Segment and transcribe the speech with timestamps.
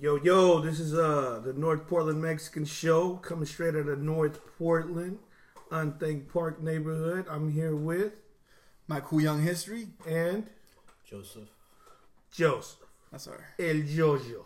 [0.00, 4.40] Yo, yo, this is uh the North Portland Mexican Show coming straight out of North
[4.58, 5.18] Portland,
[5.70, 7.26] Unthank Park neighborhood.
[7.30, 8.14] I'm here with
[8.88, 9.88] My cool young history.
[10.08, 10.48] and
[11.04, 11.48] Joseph.
[12.30, 12.78] Joseph
[13.10, 13.42] That's all right.
[13.66, 14.44] El Jojo.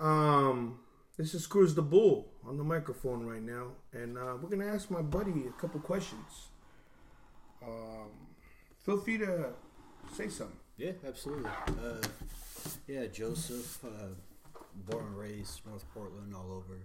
[0.00, 0.80] Um,
[1.16, 4.90] this is Cruz the Bull on the microphone right now, and uh, we're gonna ask
[4.90, 6.48] my buddy a couple questions.
[7.62, 8.08] Um,
[8.84, 9.50] feel free to
[10.12, 10.56] say something.
[10.76, 11.48] Yeah, absolutely.
[11.68, 12.02] Uh,
[12.88, 14.08] yeah, Joseph, uh,
[14.74, 16.78] born and raised North Portland, all over.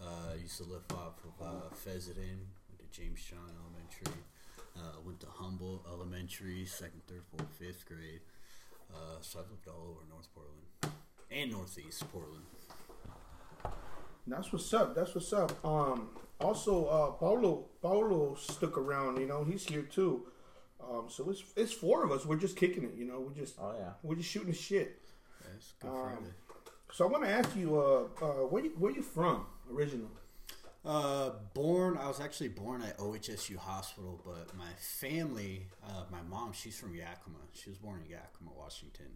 [0.00, 4.20] Uh, used to live off of uh, Fessenden, went to James John Elementary,
[4.76, 8.20] uh, went to Humboldt Elementary, second, third, fourth, fifth grade.
[8.92, 10.94] Uh, so I've lived all over North Portland
[11.30, 12.42] and Northeast Portland.
[14.26, 14.94] That's what's up.
[14.94, 15.52] That's what's up.
[15.64, 16.08] Um,
[16.40, 19.20] also, uh, Paulo Paulo stuck around.
[19.20, 20.26] You know, he's here too.
[20.82, 22.24] Um, so it's it's four of us.
[22.24, 22.94] We're just kicking it.
[22.96, 23.90] You know, we're just Oh yeah.
[24.02, 25.00] we're just shooting the shit.
[25.44, 26.32] That's good Um, Friday.
[26.92, 30.08] So I want to ask you, uh, uh, where you where you from originally?
[30.84, 36.52] Uh, born, I was actually born at OHSU Hospital, but my family, uh, my mom,
[36.52, 37.38] she's from Yakima.
[37.54, 39.06] She was born in Yakima, Washington.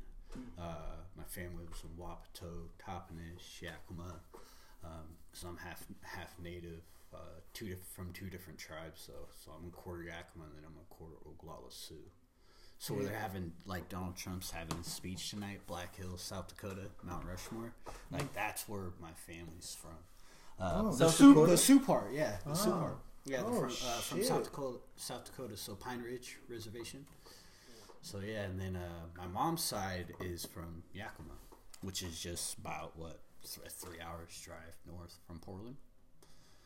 [0.59, 4.21] Uh, my family was from Wapato, Toppenish, Yakima.
[4.83, 6.83] Um, so I'm half half native,
[7.15, 9.03] uh, two from two different tribes.
[9.07, 9.13] So
[9.45, 12.11] so I'm a quarter Yakima, and then I'm a quarter Oglala Sioux.
[12.81, 16.83] So where they're having like Donald Trump's having a speech tonight, Black Hills, South Dakota,
[17.03, 17.73] Mount Rushmore.
[18.13, 19.99] Like that's where my family's from.
[20.61, 22.79] Uh, Oh, the, Sioux, the Sioux part, yeah, the Sioux Oh.
[22.79, 24.23] part, yeah, Oh, from, uh, from.
[24.23, 27.05] South Dakota, South Dakota, so Pine Ridge Reservation.
[28.03, 31.35] So yeah, and then uh, my mom's side is from Yakima,
[31.83, 35.77] which is just about what th- three hours drive north from Portland,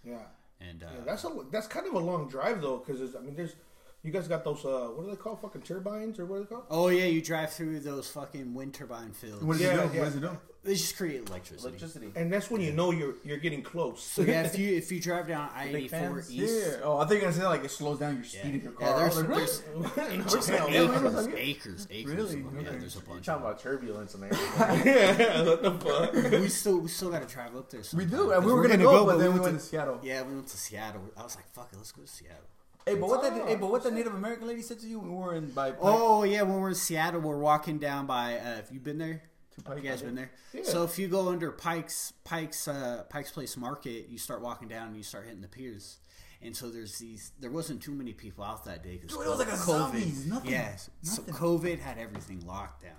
[0.04, 0.18] Yeah,
[0.60, 3.34] and uh, yeah that's a that's kind of a long drive though, because I mean,
[3.34, 3.54] there's
[4.02, 5.40] you guys got those uh, what are they called?
[5.40, 6.64] Fucking turbines or what are they called?
[6.70, 9.42] oh yeah, you drive through those fucking wind turbine fields.
[9.44, 9.94] What does Yeah, it do?
[9.94, 10.00] yeah.
[10.00, 10.38] What does it do?
[10.64, 11.68] They just create electricity.
[11.70, 12.12] Electricity.
[12.14, 14.00] And that's when you know you're you're getting close.
[14.02, 16.32] So yeah, if you if you drive down I eighty Big four fans?
[16.32, 16.76] east, Yeah.
[16.84, 18.56] Oh, I think you're gonna say like it slows down your speed Yeah.
[18.56, 18.98] of your Yeah, car.
[18.98, 19.62] there's- like, there's-
[19.96, 20.18] really?
[20.18, 21.34] just Yeah, acres, yeah, yeah.
[21.36, 22.14] acres, acres.
[22.14, 22.22] Really?
[22.22, 22.60] of them.
[22.60, 22.78] Yeah, Okay.
[22.78, 23.08] there's a bunch.
[23.10, 24.86] You're talking about turbulence and everything.
[24.86, 26.12] yeah, what the fuck?
[26.40, 27.82] we still we still got to drive up there.
[27.94, 28.30] We do.
[28.30, 29.98] And we 'cause were gonna, go, but then we went went to Seattle.
[30.02, 31.02] Yeah, we went to Seattle.
[31.16, 32.38] I was like, "Fuck it, let's go to Seattle."
[32.86, 33.32] Hey, but what that?
[33.32, 35.50] Oh, Hey, but what the Native American lady said to you when we were in
[35.50, 35.72] by?
[35.80, 38.36] Oh yeah, when we're in Seattle, we're walking down by.
[38.36, 39.22] Uh, have you been there?
[39.56, 40.30] To Pike, you guys been there?
[40.54, 40.62] Yeah.
[40.64, 44.88] So if you go under Pike's Pike's uh, Pike's Place Market, you start walking down
[44.88, 45.98] and you start hitting the piers.
[46.40, 47.32] And so there's these.
[47.38, 50.50] There wasn't too many people out that day because it was like a zombies, nothing,
[50.50, 51.34] Yes, nothing.
[51.34, 52.92] so COVID had everything locked down.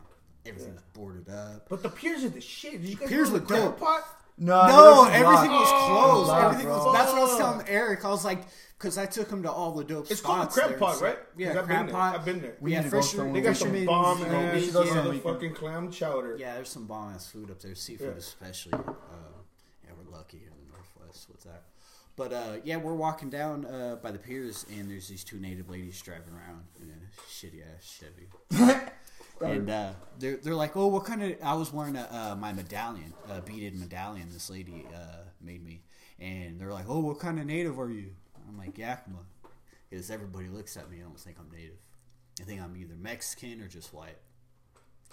[0.46, 1.68] Everything was boarded up.
[1.70, 2.74] But the piers are the shit.
[2.82, 3.80] Did you guys Piers were dope.
[3.80, 4.04] pot?
[4.38, 6.28] No, No, everything was was closed.
[6.30, 6.86] Locked, everything bro.
[6.86, 6.94] was.
[6.96, 8.04] That's what I was telling Eric.
[8.04, 8.44] I was like,
[8.80, 10.78] because I took him to all the dope It's called the crab there.
[10.80, 11.18] pot, So- right?
[11.38, 11.96] Yeah, 'Cause I've crab been there.
[11.96, 12.16] pot.
[12.16, 12.58] I've been there.
[12.60, 13.34] We yeah, need to go fisher- somewhere.
[13.42, 14.28] They got some bomb meat.
[14.28, 16.36] ass we should go some uh, fucking clam chowder.
[16.40, 18.18] Yeah, there's some bomb ass food up there, seafood Yeah.
[18.18, 18.74] especially.
[18.74, 18.80] Uh,
[19.84, 21.64] yeah, we're lucky here in the Northwest with that.
[22.16, 25.70] But uh, yeah, we're walking down uh, by the piers, and there's these two native
[25.70, 28.28] ladies driving around in a shitty ass Chevy.
[29.42, 32.54] and uh, they're they're like, "Oh, what kind of?" I was wearing a, uh, my
[32.54, 34.30] medallion, a beaded medallion.
[34.32, 35.82] This lady uh, made me,
[36.20, 38.12] and they're like, "Oh, what kind of native are you?"
[38.48, 39.20] I'm like Yakima,
[39.90, 40.98] because everybody looks at me.
[40.98, 41.78] and don't think I'm native.
[42.42, 44.18] I think I'm either Mexican or just white.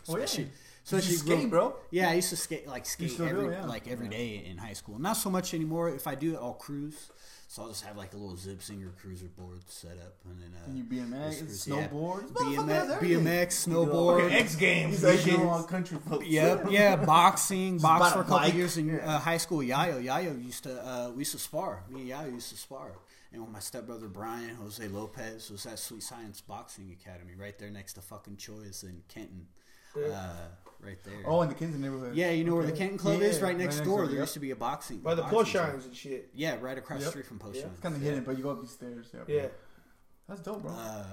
[0.08, 0.24] Oh, yeah.
[0.24, 1.76] Especially, You skate, bro.
[1.90, 3.66] Yeah, I used to skate like skate still do, every yeah.
[3.66, 4.98] like every day in high school.
[4.98, 5.90] Not so much anymore.
[5.90, 7.10] If I do it, I'll cruise.
[7.50, 10.52] So I'll just have like a little Zip Zinger cruiser board set up, and then
[10.54, 11.88] uh, And you BMX, just cruise, yeah.
[11.88, 13.00] snowboard, BMX, motherfucker.
[13.00, 14.20] BMX, snowboard.
[14.20, 14.90] Fucking X Games.
[14.92, 15.68] He's like shit.
[15.68, 16.26] country folks.
[16.26, 18.54] Yep, yeah, boxing, box for a a couple bike.
[18.54, 19.58] years in uh, high school.
[19.58, 21.82] Yayo, Yayo used to, uh, we used to spar.
[21.90, 22.92] Me and Yayo used to spar.
[23.32, 27.70] And with my stepbrother Brian, Jose Lopez was at Sweet Science Boxing Academy, right there
[27.70, 29.48] next to fucking Choice in Kenton,
[29.96, 30.46] uh,
[30.84, 31.14] right there.
[31.26, 32.14] Oh, in the Kenton neighborhood.
[32.14, 33.96] Yeah, you know where the Kenton Club Yeah, is, right yeah, next right door.
[33.98, 34.22] door, There yep.
[34.22, 35.62] used to be a boxing By the boxing push gym.
[35.62, 36.30] shines and shit.
[36.34, 37.10] Yeah, right across the Yep.
[37.12, 37.62] street from Post Yeah.
[37.62, 37.72] Shines.
[37.74, 39.06] It's kind of hidden, but you go up these stairs.
[39.12, 39.28] Yep.
[39.28, 39.46] Yeah.
[40.28, 40.70] That's dope, bro.
[40.72, 41.04] Uh,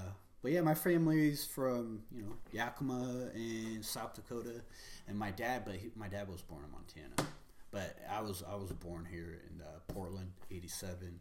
[0.42, 4.62] but yeah, my family's from you know Yakima and South Dakota,
[5.08, 5.62] and my dad.
[5.64, 7.28] But he, my dad was born in Montana,
[7.72, 11.18] but I was I was born here in uh, Portland, '87.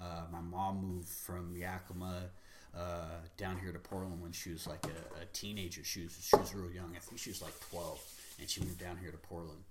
[0.00, 2.30] Uh, my mom moved from Yakima
[2.76, 5.82] uh, down here to Portland when she was like a, a teenager.
[5.84, 6.92] She was she was real young.
[6.96, 8.00] I think she was like 12,
[8.40, 9.62] and she moved down here to Portland.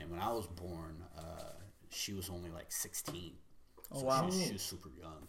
[0.00, 1.52] And when I was born, uh,
[1.90, 3.32] she was only like 16.
[3.92, 4.20] Oh, So wow.
[4.20, 5.28] She was, she was super young.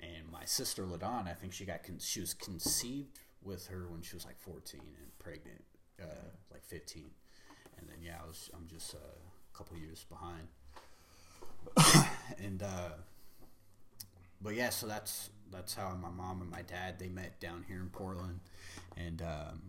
[0.00, 4.02] And my sister Ladon, I think she got con- she was conceived with her when
[4.02, 5.64] she was like 14 and pregnant,
[6.02, 7.04] uh, like 15.
[7.78, 10.48] And then yeah, I was I'm just uh, a couple years behind.
[12.44, 12.90] and uh,
[14.42, 17.80] but yeah, so that's that's how my mom and my dad they met down here
[17.80, 18.40] in Portland,
[18.96, 19.62] and um,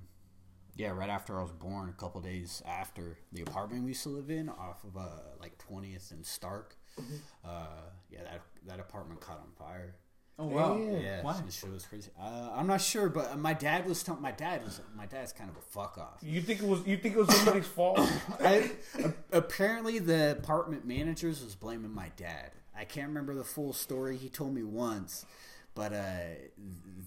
[0.76, 4.10] Yeah, right after I was born, a couple days after the apartment we used to
[4.10, 5.10] live in, off of uh,
[5.40, 6.76] like twentieth and Stark.
[7.00, 7.16] Mm-hmm.
[7.46, 9.96] Uh, yeah, that that apartment caught on fire.
[10.40, 10.76] Oh wow.
[10.78, 11.02] Damn.
[11.02, 11.42] Yeah, Why?
[11.46, 12.12] this shit was crazy.
[12.20, 15.50] Uh, I'm not sure, but my dad was telling my dad was my dad's kind
[15.50, 16.20] of a fuck off.
[16.22, 16.86] You think it was?
[16.86, 18.00] You think it was somebody's fault?
[18.40, 18.70] I,
[19.00, 22.52] a- apparently, the apartment managers was blaming my dad.
[22.80, 24.16] I can't remember the full story.
[24.18, 25.26] He told me once,
[25.78, 26.06] but uh,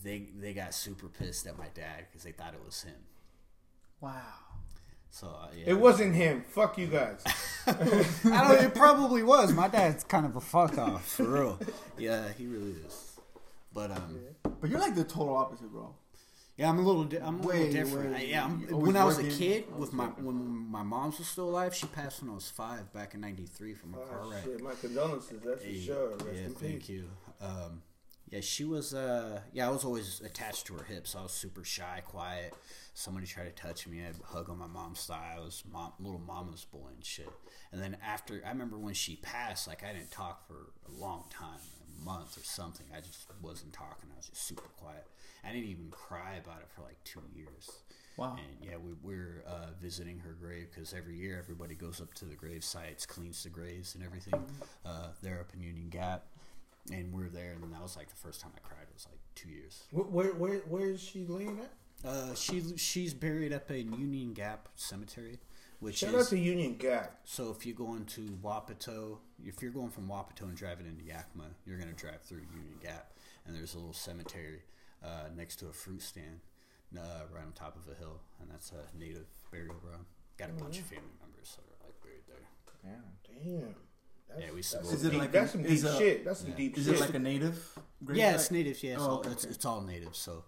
[0.05, 2.95] they they got super pissed at my dad because they thought it was him.
[4.01, 4.13] Wow.
[5.11, 6.43] So uh, yeah, It wasn't him.
[6.49, 7.23] Fuck you guys.
[7.67, 7.73] I
[8.49, 8.63] don't.
[8.65, 9.53] It probably was.
[9.53, 11.59] My dad's kind of a fuck off for real.
[11.99, 13.19] Yeah, he really is.
[13.75, 14.19] But um,
[14.61, 15.95] But you're like the total opposite, bro.
[16.57, 17.05] yeah, I'm a little.
[17.05, 18.13] Di- I'm a little different.
[18.13, 19.37] way- I, yeah, I'm, when I was a working.
[19.39, 20.37] kid, with my when
[20.71, 23.95] my mom's was still alive, she passed when I was five back in '93 from
[23.95, 24.45] a car Oh, wreck.
[24.45, 25.41] shit, my condolences.
[25.45, 26.11] That's for sure.
[26.11, 26.89] Rest yeah, in thank peace.
[26.91, 27.05] you.
[27.41, 27.83] Um,
[28.31, 28.95] yeah, she was.
[28.95, 31.17] Uh, yeah, I was always attached to her hips.
[31.17, 32.55] I was super shy, quiet.
[32.95, 35.35] Somebody tried to touch me, I'd hug on my mom's thigh.
[35.37, 37.31] I was mom, little mama's boy and shit.
[37.73, 41.25] And then after, I remember when she passed, like I didn't talk for a long
[41.31, 41.61] time,
[42.01, 42.87] a month or something.
[42.95, 44.11] I just wasn't talking.
[44.13, 45.07] I was just super quiet.
[45.45, 47.71] I didn't even cry about it for like two years.
[48.17, 48.37] Wow.
[48.37, 52.27] And yeah, we, we're uh, visiting her grave because every year everybody goes up to
[52.27, 54.45] the grave sites, cleans the graves and everything.
[54.85, 56.27] Uh, they're up in Union Gap,
[56.93, 57.53] and we're there.
[57.63, 58.83] And that was like the first time I cried.
[58.83, 59.85] It was like two years.
[59.91, 61.71] Where, where, where, is she laying at?
[62.03, 65.39] Uh, she she's buried up in Union Gap Cemetery,
[65.81, 67.21] which Shout is out to Union Gap.
[67.25, 71.45] so if you go into Wapato, if you're going from Wapato and driving into Yakima,
[71.67, 73.13] you're gonna drive through Union Gap,
[73.47, 74.63] and there's a little cemetery
[75.05, 76.41] uh, next to a fruit stand,
[76.97, 80.07] uh, right on top of a hill, and that's a native burial ground.
[80.39, 82.49] Got a bunch of family members that are like buried there.
[82.83, 83.75] Yeah, Damn.
[84.31, 85.91] That's, Yeah, we used to that's go Is it like that's a- some is deep
[85.91, 86.25] a- shit.
[86.25, 86.57] That's some Yeah.
[86.57, 86.95] deep Is shit.
[86.95, 87.79] it like a native?
[88.05, 88.83] grave Yeah, it's natives.
[88.83, 90.17] Yeah, it's, Oh, all, okay, it's, it's all native.
[90.17, 90.45] So,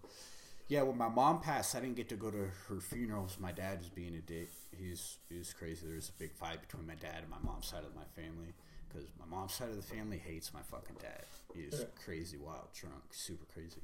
[0.68, 3.36] yeah, when my mom passed, I didn't get to go to her funerals.
[3.38, 4.48] My dad was being a dick.
[4.76, 5.86] He's he was crazy.
[5.86, 8.54] There was a big fight between my dad and my mom's side of my family
[8.88, 11.24] because my mom's side of the family hates my fucking dad.
[11.54, 11.86] He's Yeah.
[12.04, 13.82] crazy, wild, drunk, super crazy.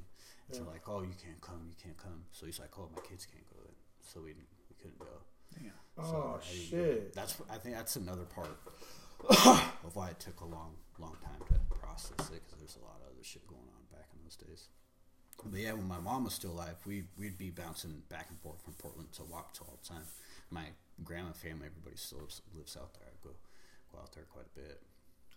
[0.49, 2.25] And so like, oh, you can't come, you can't come.
[2.33, 3.75] So he's like, oh, my kids can't go then.
[4.01, 5.07] So we we couldn't go.
[5.55, 5.73] Damn.
[5.99, 7.13] oh I shit.
[7.13, 8.57] That's I think that's another part
[9.29, 12.97] of why it took a long, long time to process it because there's a lot
[13.03, 14.69] of other shit going on back in those days.
[15.45, 18.63] But yeah, when my mom was still alive, we we'd be bouncing back and forth
[18.63, 20.03] from Portland to Wapato all the time.
[20.51, 20.65] My
[21.05, 23.09] grandma family, everybody still lives, lives out there.
[23.09, 23.31] I go
[23.93, 24.83] go out there quite a bit.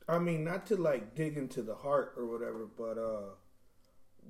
[0.07, 3.36] I mean, not to like dig into the heart or whatever, but uh,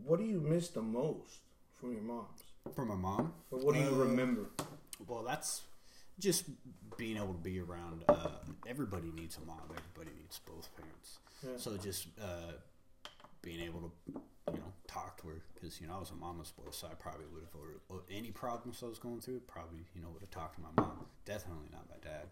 [0.04, 1.39] what do you miss the most
[1.80, 2.44] from your mom's?
[2.75, 4.50] From my mom, Or what do you Uh, remember?
[5.07, 5.62] Well, that's
[6.21, 6.45] just
[6.97, 8.03] being able to be around.
[8.07, 8.29] Uh,
[8.68, 9.62] everybody needs a mom.
[9.69, 11.19] Everybody needs both parents.
[11.44, 11.57] Yeah.
[11.57, 12.53] So just uh,
[13.41, 14.21] being able to,
[14.53, 16.94] you know, talk to her because you know I was a mama's boy, so I
[16.94, 19.41] probably would have any problems I was going through.
[19.47, 21.06] Probably you know would have talked to my mom.
[21.25, 22.27] Definitely not my dad.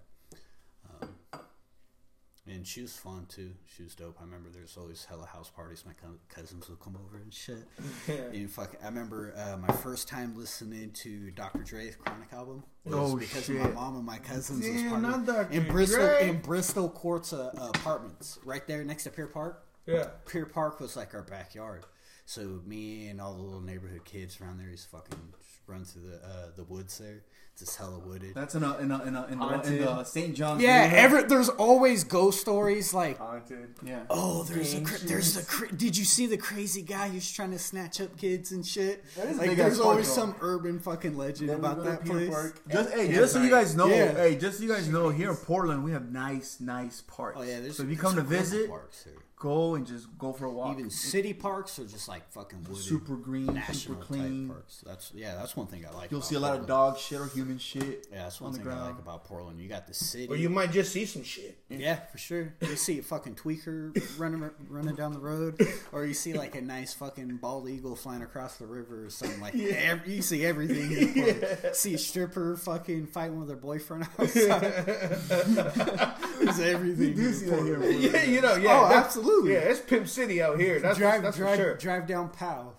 [2.49, 3.51] And she was fun too.
[3.75, 4.17] She was dope.
[4.19, 5.83] I remember there's always hella house parties.
[5.85, 7.67] My co- cousins would come over and shit.
[8.07, 8.15] Yeah.
[8.33, 11.59] And fuck, I remember uh, my first time listening to Dr.
[11.59, 13.57] Dre's Chronic album was Oh, because shit.
[13.57, 14.65] of my mom and my cousins.
[14.67, 15.51] was part not Dr.
[15.51, 16.29] in Bristol, Dre.
[16.29, 19.63] in Bristol Courts uh, apartments, right there next to Pier Park.
[19.85, 20.07] Yeah.
[20.27, 21.85] Pier Park was like our backyard.
[22.25, 25.19] So me and all the little neighborhood kids around there used to fucking
[25.67, 27.23] run through the uh, the woods there.
[27.61, 28.33] It's just hella wooded.
[28.35, 30.33] That's in a in a in a, in, the, in the St.
[30.33, 30.61] John's.
[30.61, 30.99] yeah, neighborhood.
[30.99, 33.75] every, there's always ghost stories like Haunted.
[33.83, 34.03] yeah.
[34.09, 37.29] Oh, there's a Gang cra- there's a cra- did you see the crazy guy who's
[37.31, 39.03] trying to snatch up kids and shit?
[39.15, 42.13] That is like big there's ass always park, some urban fucking legend about that Pier
[42.13, 42.29] place.
[42.29, 42.61] Park.
[42.71, 44.13] Just hey, Yeah, just so you guys know, Yeah.
[44.13, 47.37] hey, just so you guys know, here in Portland we have nice, nice parks.
[47.39, 49.13] Oh yeah, there's so if you there's come to some cool visit, parks here.
[49.39, 50.73] Go and just go for a walk.
[50.77, 54.49] even city parks are just like fucking wooded, super green, super clean.
[54.49, 54.83] parks.
[54.85, 56.11] That's yeah, that's one thing I like.
[56.11, 58.07] You'll about see a lot of dog shit or human shit.
[58.11, 59.59] Yeah, that's one on the thing I like about Portland.
[59.61, 60.27] You got the city.
[60.27, 61.57] Or you might just see some shit.
[61.69, 62.53] Yeah, for sure.
[62.61, 65.59] You see a fucking tweaker running running down the road,
[65.93, 69.39] or you see like a nice fucking bald eagle flying across the river or something
[69.39, 69.55] like.
[69.55, 70.91] Ev- you see everything.
[70.91, 71.69] in the.
[71.73, 74.61] See a stripper fucking fighting with her boyfriend outside.
[76.39, 77.15] There's everything.
[77.15, 77.83] do see that here.
[77.89, 78.79] yeah, you know, yeah.
[78.81, 79.53] Oh, that's- absolutely.
[79.53, 80.79] Yeah, it's Pimp City out here.
[80.79, 81.75] That's drive, that's drive, for sure.
[81.77, 82.75] drive down Powell.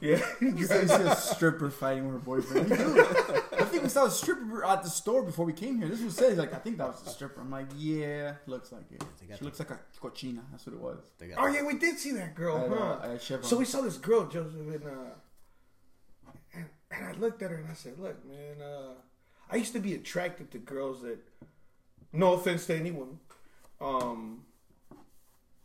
[0.00, 0.20] Yeah.
[0.40, 2.70] You see you a stripper fighting with her boyfriend.
[2.70, 3.00] We do.
[3.58, 5.88] I think we saw a stripper at the store before we came here.
[5.88, 6.30] This was said.
[6.30, 7.40] He's like, I think that was a stripper.
[7.40, 9.04] I'm like, yeah, looks like it.
[9.20, 10.40] They got She looks like a cochina.
[10.50, 10.98] That's what it was.
[11.18, 13.08] They got oh yeah, we did see that girl, I, huh?
[13.08, 17.50] uh, I So we saw this girl, Joseph, and uh, and, and I looked at
[17.50, 18.94] her and I said, "Look, man, uh,
[19.50, 21.18] I used to be attracted to girls that,
[22.12, 23.18] no offense to anyone,
[23.80, 24.42] um,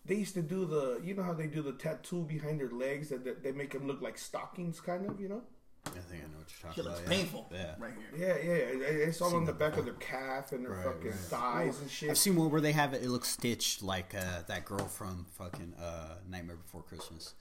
[0.05, 3.09] they used to do the, you know how they do the tattoo behind their legs
[3.09, 5.41] that, that they make them look like stockings, kind of, you know."
[5.87, 7.11] I think I know what you're talking Shit looks about.
[7.11, 7.17] yeah.
[7.17, 7.47] painful.
[7.51, 7.75] Yeah.
[7.77, 8.37] Right here.
[8.39, 8.43] Yeah,
[8.81, 9.05] yeah.
[9.07, 11.19] It's all Seen on the that back of their calf and their Right, fucking right.
[11.19, 12.09] thighs and shit.
[12.09, 13.03] I've seen one where they have it.
[13.03, 17.35] It looks stitched like uh, that girl from fucking uh, Nightmare Before Christmas.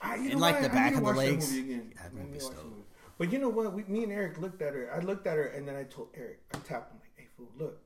[0.00, 0.62] I, you And know like what?
[0.64, 1.52] the I back need to of the watch that legs.
[1.52, 1.92] movie again.
[1.96, 2.82] That I need to movie's watch movie.
[3.18, 3.72] But you know what?
[3.74, 4.90] We, me and Eric looked at her.
[4.94, 7.48] I looked at her and then I told Eric, I tapped him like, "Hey, fool,
[7.58, 7.78] look,"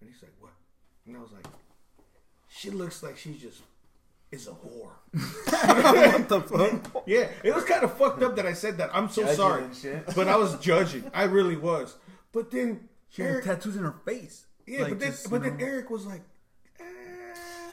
[0.00, 0.52] and he's like, "What?"
[1.06, 1.46] And I was like,
[2.54, 3.60] "She looks like she just
[4.30, 7.02] is a whore." what the fuck?
[7.06, 8.90] Yeah, it was kind of fucked up that I said that.
[8.94, 10.14] I'm so Judging sorry, and shit.
[10.14, 11.10] but I was judging.
[11.14, 11.96] I really was.
[12.32, 14.46] But then She has Eric, tattoos in her face.
[14.66, 15.64] yeah, Like, but then just, but then know.
[15.66, 16.22] Eric was like,
[16.80, 16.84] eh,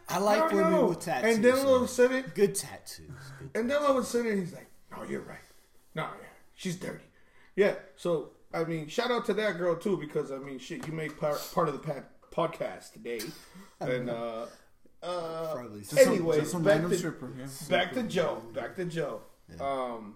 [0.09, 0.85] I like don't women know.
[0.87, 1.35] with tattoos.
[1.35, 3.07] And then all of a sudden, good tattoos.
[3.39, 5.37] Good And then all of a sudden he's like, "No, you're right.
[5.95, 7.05] No, yeah, she's dirty."
[7.55, 7.75] Yeah.
[7.95, 11.17] So I mean, shout out to that girl too because I mean, shit, you made
[11.17, 13.21] part part of the pa- podcast today,
[13.79, 14.45] and uh,
[15.03, 15.79] uh, Probably.
[15.81, 17.47] Just some- anyway, just some back random to stripper, yeah.
[17.69, 19.21] back to Joe, back to Joe.
[19.59, 20.15] Um,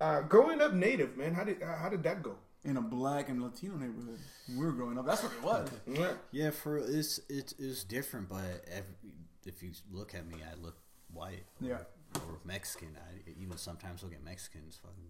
[0.00, 2.36] uh, growing up native, man, how did uh, how did that go?
[2.64, 4.18] in a black and Latino neighborhood.
[4.46, 5.06] When we were growing up.
[5.06, 5.70] That's what it was.
[5.86, 6.12] Yeah.
[6.32, 8.94] Yeah, for it's it is different, but every,
[9.46, 10.76] if you look at me, I look
[11.12, 11.44] white.
[11.60, 11.78] Yeah.
[12.16, 12.96] Or Mexican.
[12.96, 15.04] I even sometimes look at Mexicans fucking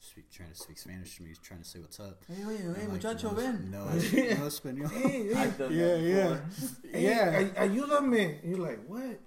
[0.00, 2.22] speak, trying to speak Spanish to me, trying to say what's up.
[2.28, 3.68] Hey, wait, I'm hey, like, muchacho, no, ven.
[3.70, 4.90] No, no español.
[4.90, 6.36] Hey, hey, Yeah, yeah,
[6.92, 7.38] hey, yeah.
[7.56, 8.38] ay- ayúdame.
[8.44, 9.20] You're like, what?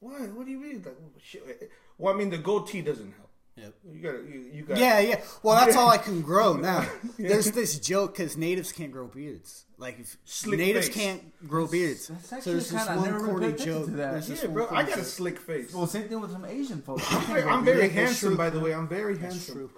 [0.00, 0.32] What?
[0.32, 0.82] What do you mean?
[0.84, 1.42] Like, oh, shit.
[1.46, 1.66] Eh, eh.
[1.98, 3.29] Well, I mean, the goatee doesn't help.
[3.56, 3.74] Yep.
[3.92, 4.78] You gotta, you, you got.
[4.78, 5.20] Yeah, yeah.
[5.42, 6.86] Well, that's all I can grow now.
[7.18, 9.64] There's this joke because natives can't grow beards.
[9.76, 10.96] Like if Slick natives face.
[10.96, 13.84] can't grow beards, that's so actually there's this kinda- one never really corny joke.
[13.86, 14.28] to that.
[14.28, 14.68] Yeah, bro.
[14.70, 15.74] I got a slick face.
[15.74, 17.04] Well, same thing with some Asian folks.
[17.10, 18.36] I'm very Yeah, that's handsome, true.
[18.36, 18.72] by the way.
[18.74, 19.54] I'm very That's handsome.
[19.54, 19.70] true.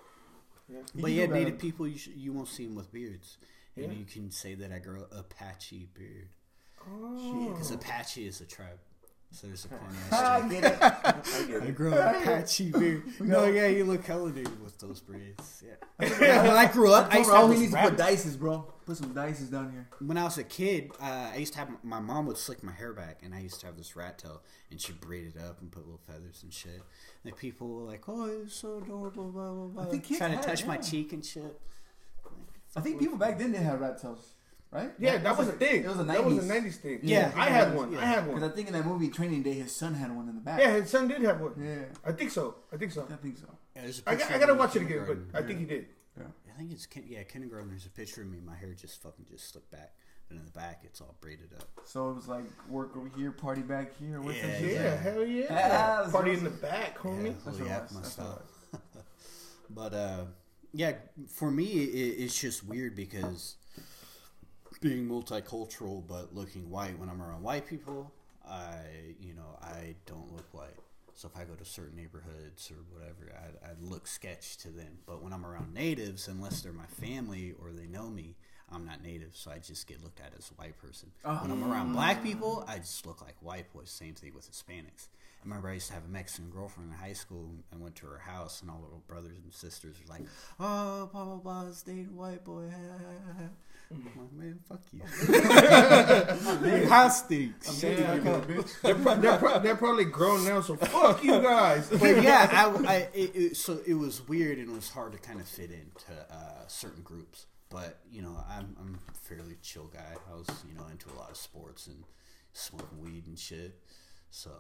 [0.69, 3.39] You But yeah, native people, you, sh- you won't see them with beards.
[3.77, 3.99] And Yeah.
[3.99, 6.29] you can say that I grow Apache beard.
[6.89, 7.51] Oh.
[7.53, 8.79] Because Apache is a tribe.
[9.33, 10.83] So there's a corny I ass get it.
[10.83, 11.75] I get I it.
[11.75, 13.03] grow Apache beard.
[13.19, 15.65] No, yeah, you look hella native with those braids.
[15.67, 15.77] Yeah.
[16.43, 18.67] when I grew up, I used to all have he to put dices, bro.
[18.85, 19.89] Put some dices down here.
[20.01, 22.73] When I was a kid, uh, I used to have my mom would slick my
[22.73, 25.63] hair back, and I used to have this rat tail, and she'd braid it up
[25.63, 26.83] and put little feathers and shit.
[27.25, 29.83] And people were like, "Oh, it's so adorable," blah blah blah.
[29.85, 31.59] I think kids trying to had, touch my cheek and shit.
[32.77, 34.33] I think people back then did have rat tails,
[34.73, 34.91] right?
[34.99, 35.85] Yeah, that was a thing.
[35.85, 36.63] It was a That was a 90s.
[36.65, 37.01] 90s thing.
[37.03, 37.31] Yeah.
[37.37, 37.97] I had one.
[37.97, 38.37] I had one.
[38.37, 38.51] Because.
[38.51, 40.59] I think in that movie Training Day, his son had one in the back.
[40.61, 41.53] Yeah, his son did have one.
[41.63, 41.85] Yeah.
[42.05, 42.57] I think so.
[42.73, 43.07] I think so.
[43.11, 43.47] I think so.
[43.77, 45.45] Yeah, there's a I, picture got, I of gotta watch it again, but kindergarten.
[45.45, 45.87] I think he did.
[46.19, 46.25] Yeah.
[46.55, 47.69] I think it's yeah, kindergarten.
[47.71, 48.39] There's a picture of me.
[48.45, 49.93] My hair just fucking just slicked back,
[50.29, 51.69] but in the back it's all braided up.
[51.87, 54.21] So it was like work over here, party back here.
[54.21, 54.73] What's Yeah, Yeah, shit?
[54.75, 54.97] Yeah.
[54.97, 55.43] hell yeah.
[55.45, 55.69] Yeah,
[56.01, 57.25] that's Party in the back, homie.
[57.27, 57.95] Yeah, That's holy what it heck, was.
[57.95, 58.39] my stuff.
[58.71, 58.83] what
[59.71, 60.25] But uh,
[60.75, 60.93] yeah,
[61.29, 63.57] for me it, it's just weird because
[64.83, 68.13] being multicultural but looking white when I'm around white people,
[68.47, 68.75] I
[69.21, 70.77] you know I don't look white.
[71.15, 74.99] So if I go to certain neighborhoods or whatever, I I look sketch to them.
[75.07, 78.35] But when I'm around natives, unless they're my family or they know me,
[78.71, 81.11] I'm not native, so I just get looked at as a white person.
[81.23, 81.95] When I'm around ah.
[81.95, 83.91] black people, I just look like white boys.
[83.91, 85.09] Same thing with Hispanics.
[85.43, 87.51] I remember I used to have a Mexican girlfriend in high school.
[87.71, 90.27] and went to her house, and all her little brothers and sisters were like,
[90.59, 92.71] "Oh, blah blah blah, is white boy."
[93.95, 96.69] I'm like, man, fuck you.
[96.71, 97.83] Your house stinks.
[97.83, 101.89] Yeah, they're, pro- they're, pro- they're probably grown now, so fuck you guys.
[102.01, 105.19] but yeah, I, I it, it, so it was weird and it was hard to
[105.19, 107.47] kind of fit into uh, certain groups.
[107.71, 110.15] But you know, I'm I'm a fairly chill guy.
[110.31, 112.05] I was you know into a lot of sports and
[112.53, 113.79] smoking weed and shit.
[114.31, 114.51] So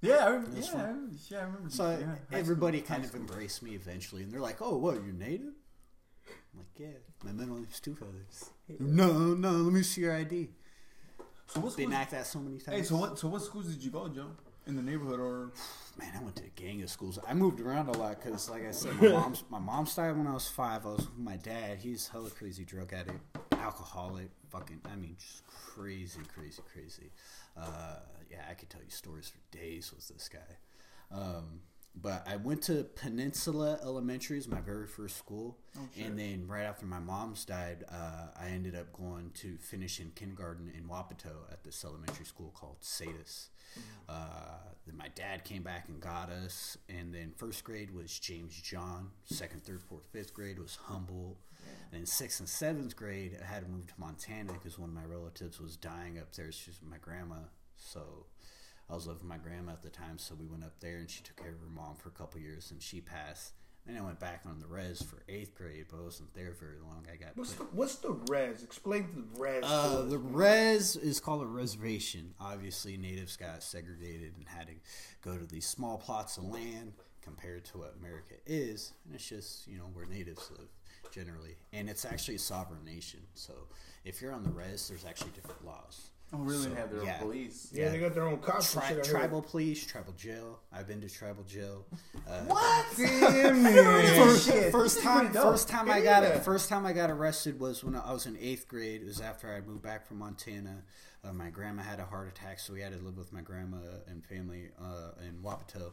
[0.00, 0.26] Yeah, I yeah.
[0.26, 0.94] I
[1.28, 1.68] yeah, I remember.
[1.70, 3.20] so yeah, high school, everybody kind of school.
[3.20, 4.94] embraced me eventually, and they're like, "Oh, what?
[4.94, 5.52] You're native?"
[6.52, 10.48] I'm like, "Yeah, my middle name's Two Feathers." No, no, let me see your ID.
[11.46, 12.02] So what Didn't schools?
[12.02, 12.76] act that so many times.
[12.76, 13.18] Hey, so what?
[13.18, 14.28] So what schools did you go, Joe?
[14.66, 15.52] In the neighborhood, or
[15.98, 17.18] Man, I went to a gang of schools.
[17.28, 20.26] I moved around a lot because, like I said, my mom's my mom died when
[20.26, 20.86] I was five.
[20.86, 21.78] I was with my dad.
[21.78, 23.20] He's hella crazy drug addict,
[23.52, 24.80] alcoholic, fucking.
[24.90, 27.10] I mean, just crazy, crazy, crazy.
[27.56, 27.96] Uh,
[28.30, 30.38] yeah, I could tell you stories for days with this guy.
[31.12, 31.60] Um,
[31.94, 35.58] but I went to Peninsula Elementary as my very first school,
[35.98, 40.10] and then right after my mom's died, uh, I ended up going to finish in
[40.14, 43.50] kindergarten in Wapato at this elementary school called Satus.
[44.08, 48.60] Uh, then my dad came back and got us, and then first grade was James
[48.60, 49.10] John.
[49.24, 51.38] Second, third, fourth, fifth grade was Humboldt.
[51.92, 55.04] Then sixth and seventh grade, I had to move to Montana because one of my
[55.04, 56.50] relatives was dying up there.
[56.50, 57.36] She was my grandma,
[57.76, 58.26] so
[58.90, 60.18] I was living with my grandma at the time.
[60.18, 62.40] So we went up there, and she took care of her mom for a couple
[62.40, 63.52] years, and she passed.
[63.86, 66.78] Then I went back on the res for eighth grade, but I wasn't there very
[66.82, 67.06] long.
[67.10, 68.62] I got What's put the, what's the res?
[68.62, 69.64] Explain the res.
[69.64, 72.34] uh, the res is called a reservation.
[72.38, 74.74] Obviously, natives got segregated and had to
[75.22, 76.92] go to these small plots of land
[77.22, 80.68] compared to what America is, and it's just you know where natives live
[81.10, 83.20] generally, and it's actually a sovereign nation.
[83.34, 83.54] So
[84.04, 86.10] if you're on the res, there's actually different laws.
[86.32, 86.62] Oh, really?
[86.64, 87.14] So, They have their yeah.
[87.14, 87.70] own police.
[87.72, 87.90] Yeah, Yeah.
[87.90, 89.04] they got their own cops and Tri- shit.
[89.04, 90.60] Tribal police, tribal jail.
[90.72, 91.84] I've been to tribal jail.
[92.28, 92.86] Uh, What?
[92.96, 96.42] Damn First- First time, first time I got it.
[96.44, 99.02] First time I got arrested was when I was in eighth grade.
[99.02, 100.82] It was after I moved back from Montana.
[101.24, 103.78] Uh, my grandma had a heart attack, so we had to live with my grandma
[104.06, 105.92] and family uh, in Wapato.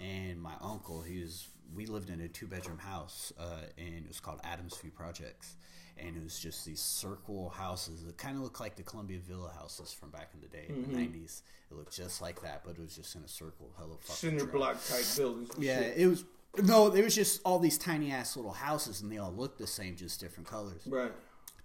[0.00, 1.48] And my uncle, he was.
[1.74, 5.56] We lived in a two bedroom house, uh, and it was called Adams View Projects.
[5.98, 9.52] And it was just these circle houses that kind of looked like the Columbia Villa
[9.56, 11.22] houses from back in the day, in the mm-hmm.
[11.22, 11.42] '90s.
[11.70, 13.70] It looked just like that, but it was just in a circle.
[13.76, 15.50] Hello, fucking Cinder block type buildings.
[15.58, 15.98] Yeah, shit.
[15.98, 16.24] it was
[16.62, 19.66] no, it was just all these tiny ass little houses, and they all looked the
[19.66, 20.82] same, just different colors.
[20.86, 21.12] Right.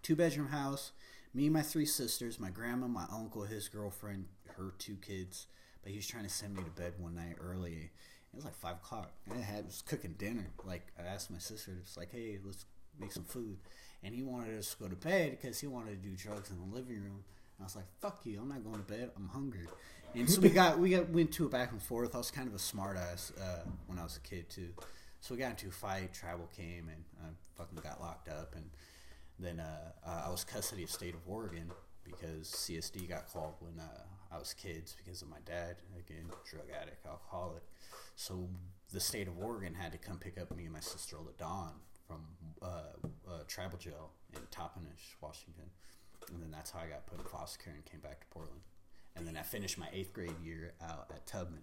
[0.02, 0.92] Two bedroom house,
[1.34, 5.48] me and my three sisters, my grandma, my uncle, his girlfriend, her two kids.
[5.84, 7.74] But he was trying to send me to bed one night early.
[7.74, 9.12] It was like five o'clock.
[9.30, 10.48] And I had was cooking dinner.
[10.64, 12.66] Like I asked my sister, it's like, hey, let's
[13.00, 13.58] make some food.
[14.04, 16.58] And he wanted us to go to bed because he wanted to do drugs in
[16.58, 17.24] the living room.
[17.58, 19.12] And I was like, fuck you, I'm not going to bed.
[19.18, 19.68] I'm hungry.
[20.16, 22.16] And so we got we got went to a back and forth.
[22.16, 24.70] I was kind of a smart ass uh, when I was a kid too.
[25.20, 26.14] So we got into a fight.
[26.14, 28.56] Tribal came and I fucking got locked up.
[28.56, 28.70] And
[29.40, 29.92] then uh,
[30.26, 31.72] I was custody of state of Oregon
[32.04, 36.66] because CSD got called when uh, I was kids because of my dad again drug
[36.82, 37.64] addict, alcoholic.
[38.16, 38.48] So
[38.94, 41.72] the state of Oregon had to come pick up me and my sister Ladon
[42.08, 42.22] from
[42.62, 42.66] uh,
[43.30, 45.66] uh, tribal jail in Toppenish, Washington,
[46.34, 48.62] and then that's how I got put in foster care and came back to Portland.
[49.16, 51.62] And then I finished my eighth grade year out at Tubman.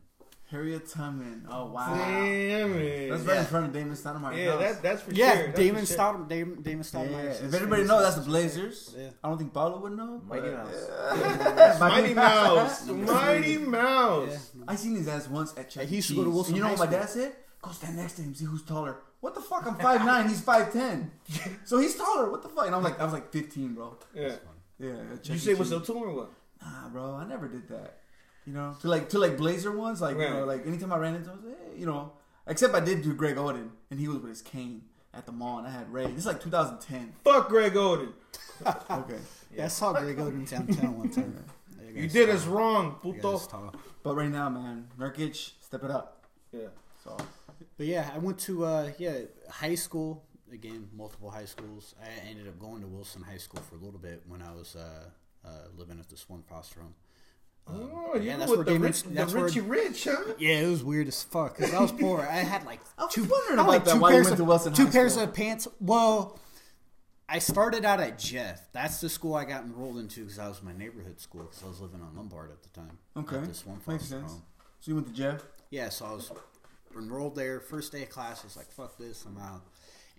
[0.51, 1.47] Harriet Tubman.
[1.51, 1.95] Oh wow.
[1.95, 3.09] Damn it.
[3.11, 3.41] That's right Yeah.
[3.41, 4.37] in front of Damon Stoudemire.
[4.37, 5.47] yeah, that, that's for Yeah, sure.
[5.47, 5.97] That's Damon for sure.
[5.99, 6.29] Stoudemire.
[6.29, 7.31] Damon, Damon Yeah, Stoudemire.
[7.31, 8.95] is if his anybody knows, that's the Blazers.
[8.99, 9.09] Yeah.
[9.23, 10.21] I don't think Paulo would know.
[10.29, 10.87] Mighty Mouse.
[10.91, 11.77] Yeah.
[11.81, 12.87] Mighty Mouse.
[12.87, 13.67] Number Mighty three.
[14.67, 14.73] Yeah.
[14.73, 15.97] I seen his ass once at Chuck he E.
[15.97, 16.35] used to go to Cheese.
[16.35, 17.01] Wilson And you know High what my School.
[17.01, 17.37] dad said?
[17.63, 18.97] Go stand next to him, see who's taller.
[19.21, 19.67] What the fuck?
[19.67, 21.09] I'm 5'9", he's 5'10".
[21.65, 22.31] So he's taller.
[22.31, 22.67] What the fuck?
[22.67, 23.97] And I'm like, I was like 15, bro.
[24.15, 24.35] Yeah.
[24.79, 24.91] Yeah.
[25.15, 25.79] at You say what's Cheese.
[25.79, 26.31] up to him or what?
[26.63, 27.99] Nah, bro, I never did that.
[28.47, 31.15] You know, to like to like Blazer ones, like you know, like anytime I ran
[31.15, 32.13] into, him, I was, hey, you know,
[32.47, 34.83] except I did do Greg Oden, and he was with his cane
[35.15, 36.07] at the mall, and I had Ray.
[36.09, 37.15] This is like 2010.
[37.25, 38.13] Fuck Greg Oden.
[38.91, 39.19] Okay,
[39.57, 41.43] Yeah, I saw Greg Oden downtown one time.
[41.95, 42.37] That You did tall.
[42.37, 43.41] us wrong, puto.
[44.03, 46.25] but right now, man, Nurkic, step it up.
[46.53, 46.69] Yeah.
[47.03, 47.17] So
[47.77, 49.19] But yeah, I went to uh, yeah
[49.51, 51.95] high school again, multiple high schools.
[52.03, 54.77] I ended up going to Wilson High School for a little bit when I was
[54.77, 55.05] uh,
[55.45, 56.95] uh, living at this one foster home.
[57.67, 58.87] Um, Oh, yeah, that's with where the, Damon.
[58.89, 59.47] rich, the That's where.
[59.49, 60.35] Rich, huh?
[60.39, 62.21] Yeah, it was weird as fuck because I was poor.
[62.21, 64.25] I had like I was two, wondering I had, about that, two why you pairs
[64.27, 65.25] went of, to Wilson two High pairs School.
[65.25, 65.69] of pants.
[65.81, 66.39] Well,
[67.35, 68.69] I started out at Jeff.
[68.73, 71.67] That's the school I got enrolled into because I was my neighborhood school because I
[71.67, 72.97] was living on Lombard at the time.
[73.17, 73.39] Okay.
[73.39, 74.31] At this one Makes sense.
[74.31, 74.43] home.
[74.79, 75.43] so you went to Jeff.
[75.71, 76.31] Yeah, so I was
[76.97, 77.59] enrolled there.
[77.59, 79.63] First day of class, I was like, "Fuck this, I'm out,"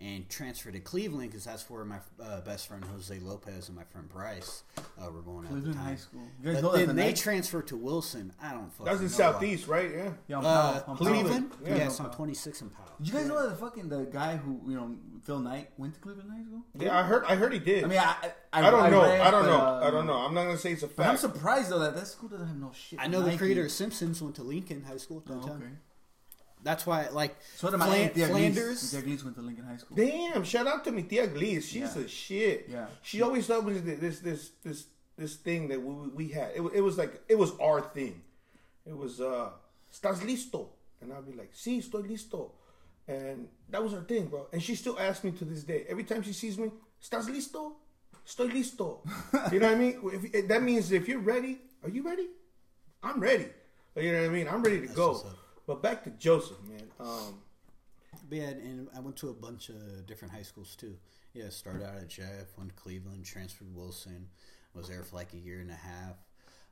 [0.02, 3.86] and transferred to Cleveland because that's where my uh, best friend Jose Lopez and my
[3.86, 5.86] friend Bryce uh, were going at the Cleveland time.
[5.86, 6.22] High School.
[6.44, 7.16] You guys But know then the they night?
[7.16, 8.34] transferred to Wilson.
[8.42, 9.90] I don't fucking That's in know Southeast, right?
[9.90, 10.10] Yeah.
[10.28, 10.50] yeah, I'm why.
[10.52, 11.52] Uh, I'm Cleveland.
[11.52, 11.62] Powell.
[11.70, 11.76] Yeah.
[11.78, 12.86] Yes, I'm 26 in Powell.
[13.00, 14.94] Did you guys know that the fucking the guy who you know
[15.26, 16.64] Phil Knight went to Cleveland High School?
[16.80, 17.24] Yeah, I heard.
[17.26, 17.84] I heard he did.
[17.84, 18.16] I mean, I
[18.54, 19.02] I, don't know.
[19.02, 19.58] read, I don't but, know.
[19.58, 20.14] uh, I don't know.
[20.14, 21.10] I'm not gonna say it's a fact.
[21.10, 23.00] I'm surprised though that that school doesn't have no shit.
[23.02, 25.58] I know the creator of Simpsons went to Lincoln High School Oh, downtown.
[25.58, 25.72] okay.
[26.64, 28.80] That's why, like, So did my Flan- aunt Thea Flanders.
[28.80, 28.92] Glees.
[28.92, 29.98] Thea Glees went to Lincoln High School.
[29.98, 30.44] Damn!
[30.44, 31.68] Shout out to me, Tia Glees.
[31.68, 32.02] She's Yeah.
[32.04, 32.66] a shit.
[32.72, 32.88] Yeah.
[33.04, 34.86] She always told me this this this this,
[35.18, 36.52] this thing that we, we had.
[36.56, 38.22] It, it was like it was our thing.
[38.86, 39.50] It was uh,
[39.94, 40.68] "Estás listo?"
[41.02, 42.52] And I'd be like, "Sí, estoy listo."
[43.08, 44.48] And that was her thing, bro.
[44.52, 45.86] And she still asks me to this day.
[45.88, 46.72] Every time she sees me,
[47.04, 47.74] "Estás listo?"
[48.28, 49.00] Estoy listo.
[49.54, 50.00] you know what I mean?
[50.14, 52.28] If, if- that means if you're ready, are you ready?
[53.04, 53.50] I'm ready.
[53.96, 54.48] You know what I mean?
[54.48, 55.24] I'm ready to go.
[55.68, 56.88] But back to Joseph, man.
[57.00, 57.36] Um,
[58.32, 60.96] yeah, and I went to a bunch of different high schools too.
[61.34, 64.28] Yeah, started out at Jeff, went to Cleveland, transferred to Wilson,
[64.74, 66.16] was there for like a year and a half.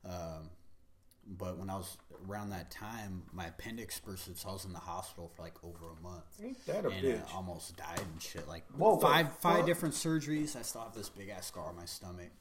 [0.05, 0.49] Um,
[1.27, 4.79] but when I was around that time, my appendix burst, so I was in the
[4.79, 6.23] hospital for like over a month.
[6.43, 7.31] ain't that a and bitch?
[7.31, 8.47] I almost died and shit.
[8.47, 10.55] Like Whoa, five what five different surgeries.
[10.55, 12.31] I still have this big ass scar on my stomach.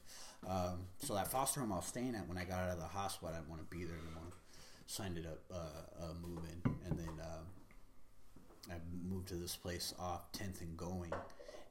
[0.47, 2.85] Um, so that foster home I was staying at when I got out of the
[2.85, 4.33] hospital, I didn't want to be there anymore.
[4.85, 7.45] So I ended up uh, uh, moving, and then um,
[8.69, 8.75] I
[9.07, 11.13] moved to this place off Tenth and Going,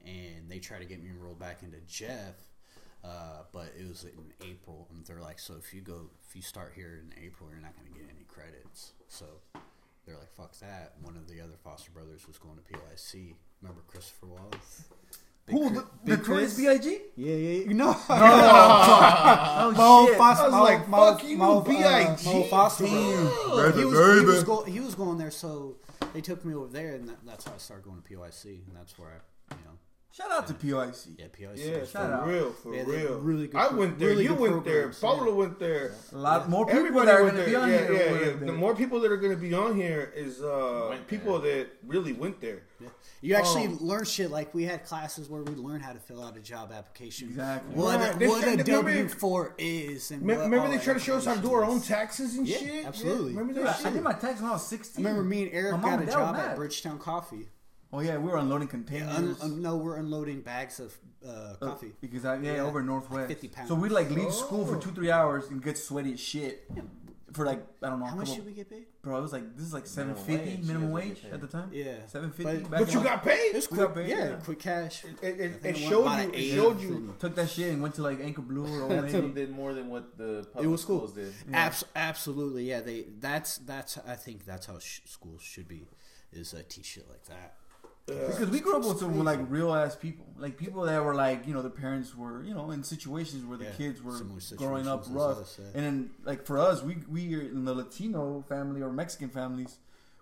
[0.06, 2.34] and they tried to get me enrolled back into Jeff.
[3.04, 6.42] Uh, but it was in April, and they're like, "So if you go, if you
[6.42, 9.24] start here in April, you're not going to get any credits." So
[10.06, 13.34] they're like, "Fuck that." One of the other foster brothers was going to PIC.
[13.60, 14.84] Remember Christopher Wallace?
[15.46, 16.56] Big Who Chri- the, Big the Chris Chris?
[16.58, 16.98] B.I.G.
[17.16, 17.72] Yeah, yeah, yeah.
[17.72, 20.18] No, Oh Mo shit!
[20.18, 22.24] Foster, I was Mo, like, Mo, fuck you, Mo, uh, B.I.G..
[22.24, 22.84] Mo Foster.
[22.84, 23.26] Damn.
[23.50, 23.72] bro.
[23.72, 25.74] He was, he, was go, he was going there, so
[26.14, 28.76] they took me over there, and that, that's how I started going to PYC, and
[28.76, 29.08] that's where
[29.50, 29.76] I, you know,
[30.14, 31.18] Shout out to PYC.
[31.18, 31.56] yeah, PYC.
[31.56, 32.26] Yeah, is for Shout out.
[32.26, 33.18] real, for Yeah, real.
[33.20, 34.08] really good I pro- went there.
[34.08, 34.74] really you good went there.
[34.74, 35.32] programs, Paulo yeah.
[35.32, 35.94] went there.
[36.12, 37.60] A lot more people Everybody that are went going to be there.
[37.62, 37.92] on yeah, here.
[37.92, 38.46] yeah, would yeah.
[38.46, 41.64] The more people that are going to be on here is uh, people there.
[41.64, 42.62] that really went there.
[42.78, 42.88] Yeah.
[43.22, 46.22] You actually Um, learn shit like we had classes where we learned how to fill
[46.22, 47.28] out a job application.
[47.28, 47.74] Exactly.
[47.74, 48.14] What, Right.
[48.14, 50.10] a, They what tried a to- remember- W four is.
[50.10, 51.80] And Me- what Remember they that tried to show us how to do our own
[51.80, 52.84] taxes and shit.
[52.84, 53.30] absolutely.
[53.32, 55.04] remember that I, I did my taxes when I was I 16.
[55.04, 56.56] remember me and Eric got a and dad were job at mad.
[56.56, 57.48] Bridgetown Coffee.
[57.92, 59.16] Oh yeah, we were unloading Yeah, containers.
[59.16, 61.92] un, un, no, we're unloading bags of uh, Uh, coffee.
[62.00, 62.62] Because I, yeah, Yeah.
[62.62, 63.28] over Northwest.
[63.28, 63.68] 50 pounds.
[63.68, 64.80] So we like leave school for Oh.
[64.80, 66.70] two, three hours and get sweaty as shit
[67.34, 68.06] for like I don't know.
[68.06, 68.86] How a much couple, should we get paid?
[69.02, 71.46] Bro, it was like this is like seven fifty Minimum wage, minimum wage at the
[71.46, 71.68] time.
[71.72, 72.58] Yeah, seven fifty.
[72.64, 73.50] But- But you got paid.
[73.52, 74.36] It was We quick, got paid, yeah, yeah.
[74.44, 75.04] quick cash.
[75.04, 76.30] It, it, I it, it showed you.
[76.32, 77.14] It showed you.
[77.18, 79.28] Took that shit and went to like Anchor Blue or Old Some Lady.
[79.34, 81.06] did more than what the public It was cool.
[81.08, 81.32] schools did.
[81.52, 82.80] Abs- absolutely, yeah.
[82.80, 85.88] They that's that's I think that's how sh- schools should be
[86.32, 87.54] is uh, teach shit like that.
[88.06, 91.46] Because we grew up with some like real ass people, like people that were like
[91.46, 94.20] you know the parents were you know in situations where the Yeah, kids were
[94.56, 95.66] growing up rough, us, yeah.
[95.74, 99.78] and then like for us, we we are in the Latino family or Mexican families,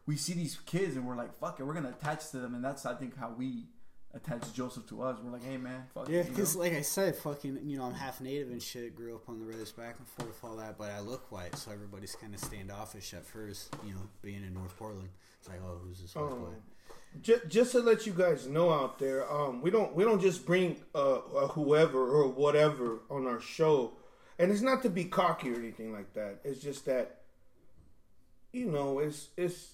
[0.06, 2.62] we see these kids and we're like fuck it, we're gonna attach to them, and
[2.62, 3.64] that's I think how we
[4.12, 5.18] attach Joseph to us.
[5.22, 8.20] We're like, hey man, fuck Yeah, because like I said, fucking, you know, I'm half
[8.20, 8.94] native and shit.
[8.94, 10.76] Grew up on the roads back and forth, all that.
[10.76, 13.74] But I look white, so everybody's kind of standoffish at first.
[13.86, 16.36] You know, being in North Portland, it's like, oh, who's this white Oh.
[16.36, 16.54] boy?
[17.22, 20.46] Just, just to let you guys know out there, um, we don't we don't just
[20.46, 21.16] bring uh,
[21.54, 23.92] whoever or whatever on our show,
[24.38, 26.38] and it's not to be cocky or anything like that.
[26.44, 27.22] It's just that,
[28.52, 29.72] you know, it's it's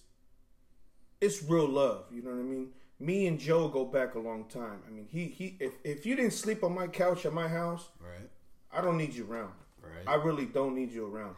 [1.21, 2.07] it's real love.
[2.11, 2.69] You know what I mean?
[2.99, 4.81] Me and Joe go back a long time.
[4.89, 7.91] I mean, he he if if you didn't sleep on my couch at my house,
[8.01, 8.31] Right,
[8.73, 9.53] I don't need you around.
[9.83, 10.05] right.
[10.07, 11.37] I really don't need you around.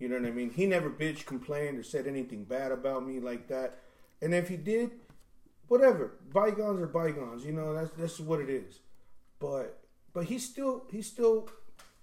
[0.00, 0.50] You know what I mean?
[0.50, 3.78] He never bitch, complained, or said anything bad about me like that.
[4.20, 4.90] And if he did,
[5.68, 6.12] whatever.
[6.32, 7.44] Bygones are bygones.
[7.44, 8.80] You know that's that's what it is.
[9.40, 9.78] But
[10.12, 11.48] but he's still he's still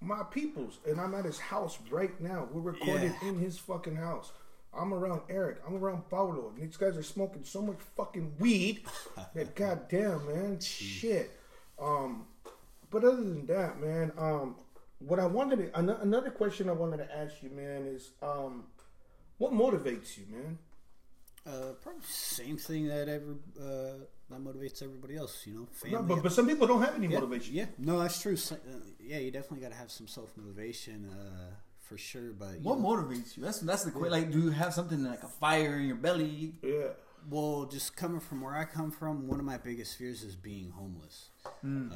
[0.02, 2.48] my people's, and I'm at his house right now.
[2.52, 3.30] We're recording Yeah.
[3.30, 4.32] in his fucking house.
[4.78, 5.62] I'm around Eric.
[5.66, 6.50] I'm around Paulo.
[6.54, 8.84] And these guys are smoking so much fucking weed
[9.34, 11.32] that goddamn man, shit.
[11.80, 12.26] Um,
[12.92, 14.56] but other than that, man, um,
[15.00, 18.66] what I wanted to, ano- another question I wanted to ask you, man, is um,
[19.38, 20.58] what motivates you, man?
[21.46, 25.44] Uh, probably same thing that every uh, that motivates everybody else.
[25.46, 25.98] You know, family.
[25.98, 27.54] No, but but some people don't have any yeah, motivation.
[27.54, 28.36] Yeah, no, that's true.
[28.36, 32.32] So, uh, yeah, you definitely got to have some self motivation uh, for sure.
[32.32, 33.44] But what know, motivates you?
[33.44, 34.12] That's that's the question.
[34.12, 36.54] Like, do you have something like a fire in your belly?
[36.64, 36.88] Yeah.
[37.30, 40.72] Well, just coming from where I come from, one of my biggest fears is being
[40.72, 41.30] homeless.
[41.62, 41.92] Hmm.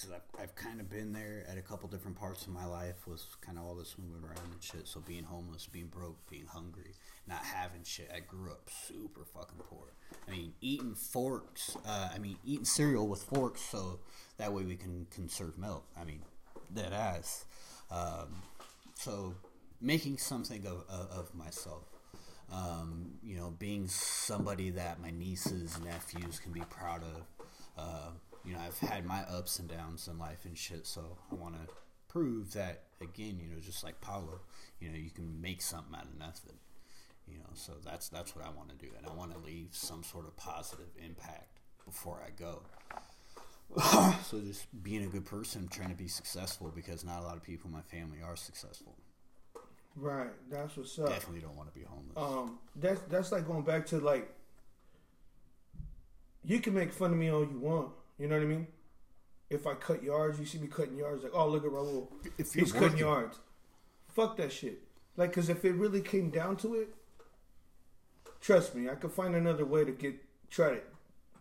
[0.00, 3.06] Because I've, I've kind of been there at a couple different parts of my life,
[3.06, 4.86] was kind of all this moving around and shit.
[4.86, 6.94] So being homeless, being broke, being hungry,
[7.26, 8.10] not having shit.
[8.14, 9.92] I grew up super fucking poor.
[10.26, 11.76] I mean, eating forks.
[11.86, 14.00] Uh, I mean, eating cereal with forks, so
[14.38, 15.84] that way we can conserve milk.
[16.00, 16.22] I mean,
[16.72, 17.44] dead ass.
[17.90, 18.42] Um,
[18.94, 19.34] so
[19.80, 21.84] making something of, of, of myself
[22.52, 27.46] um, you know, being somebody that my nieces, nephews can be proud of.
[27.78, 28.10] Uh,
[28.44, 31.54] you know, I've had my ups and downs in life and shit, so I want
[31.54, 31.72] to
[32.08, 33.38] prove that again.
[33.40, 34.40] You know, just like Paulo,
[34.80, 36.56] you know, you can make something out of nothing.
[37.28, 39.68] You know, so that's that's what I want to do, and I want to leave
[39.72, 42.62] some sort of positive impact before I go.
[44.24, 47.42] so just being a good person, trying to be successful, because not a lot of
[47.42, 48.96] people in my family are successful.
[49.96, 50.30] Right.
[50.50, 51.08] That's what's up.
[51.08, 52.16] Definitely don't want to be homeless.
[52.16, 54.34] Um, that's that's like going back to like
[56.44, 57.90] you can make fun of me all you want.
[58.20, 58.66] You know what I mean?
[59.48, 62.52] If I cut yards, you see me cutting yards, like, oh look at Raul, If
[62.52, 63.38] he's cutting yards.
[64.08, 64.82] Fuck that shit.
[65.16, 66.94] Like, cause if it really came down to it,
[68.40, 70.16] trust me, I could find another way to get
[70.50, 70.80] try to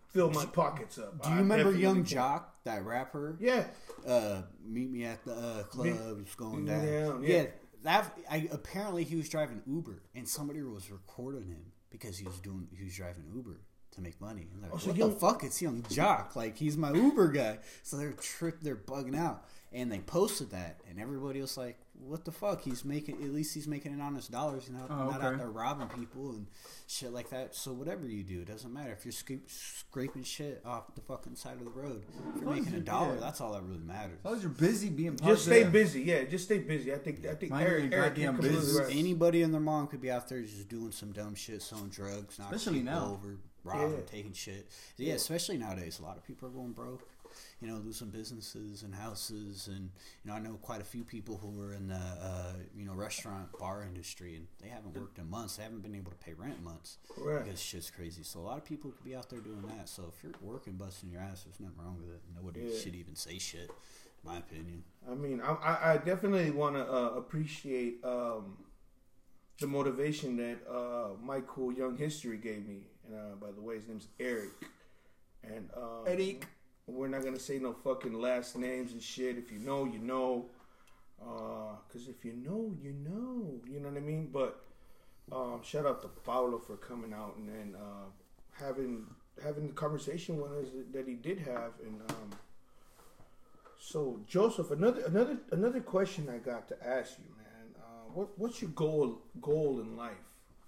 [0.08, 1.22] fill my pockets up.
[1.22, 2.06] Do you I remember Young can.
[2.06, 3.36] Jock, that rapper?
[3.40, 3.66] Yeah.
[4.08, 5.88] Uh, meet me at the uh, club.
[5.88, 7.24] Meet- It's going down.
[7.24, 7.36] yeah.
[7.36, 7.46] Yeah,
[7.84, 8.18] that.
[8.32, 12.68] I apparently he was driving Uber, and somebody was recording him because he was doing.
[12.76, 13.58] He was driving Uber
[14.00, 14.48] to make money.
[14.54, 15.44] And they're oh, like, Oh, so what Young- the fuck?
[15.44, 16.36] It's Yung Joc.
[16.36, 17.60] Like he's my Uber guy.
[17.84, 18.64] So they're tripped.
[18.64, 22.62] They're bugging out, and they posted that, and everybody was like, "What the fuck?
[22.62, 23.16] He's making.
[23.24, 24.68] At least he's making an honest dollars.
[24.68, 26.48] You know, Oh, not out there robbing people and
[26.88, 27.56] shit like that.
[27.56, 31.36] So whatever you do, it doesn't matter if you're scoop, scraping shit off the fucking
[31.36, 32.04] side of the road.
[32.36, 33.20] If you're making a dollar, yeah.
[33.20, 34.18] that's all that really matters.
[34.20, 36.02] As long as you're busy being Just stay busy.
[36.02, 36.94] Yeah, just stay busy.
[36.94, 38.86] I think I think Mind Eric, Eric, goddamn you're completely business.
[38.88, 38.96] right.
[38.96, 42.40] Anybody and their mom could be out there just doing some dumb shit, selling drugs,
[42.40, 43.12] knocking Especially people now.
[43.12, 43.38] over,
[43.70, 44.06] robbing, Yeah.
[44.06, 44.68] taking shit.
[44.98, 46.00] Yeah, especially nowadays.
[46.00, 47.08] A lot of people are going broke.
[47.62, 49.92] you know, losing businesses and houses, and
[50.24, 52.94] you know, I know quite a few people who are in the uh, you know
[52.94, 55.58] restaurant bar industry, and they haven't worked in months.
[55.58, 57.44] They haven't been able to pay rent in months Right.
[57.46, 58.24] because shit's crazy.
[58.24, 59.88] So a lot of people could be out there doing that.
[59.90, 62.22] So if you're working, busting your ass, there's nothing wrong with it.
[62.36, 62.80] Nobody Yeah.
[62.80, 64.84] should even say shit, in my opinion.
[65.08, 68.58] I mean, I, I, I definitely want to uh, appreciate um,
[69.60, 72.88] the motivation that uh, my cool young history gave me.
[73.10, 74.52] And uh, by the way, his name's Eric.
[75.44, 76.46] And um, Eric.
[76.88, 79.38] we're not gonna say no fucking last names and shit.
[79.38, 80.46] If you know, you know.
[81.18, 83.60] Because if you know, you know.
[83.70, 84.30] You know what I mean?
[84.32, 84.64] But
[85.32, 88.10] um, shout out to Paulo for coming out and then uh,
[88.64, 89.06] having
[89.44, 91.74] having the conversation with us that he did have.
[91.84, 92.30] And um,
[93.80, 97.76] so, Joseph, another another another question I got to ask you, man.
[97.80, 100.12] Uh, what what's your goal goal in life?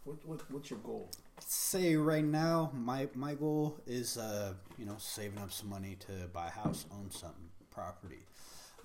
[0.03, 1.09] What, what what's your goal?
[1.47, 6.27] Say right now my my goal is uh you know saving up some money to
[6.33, 8.25] buy a house own something property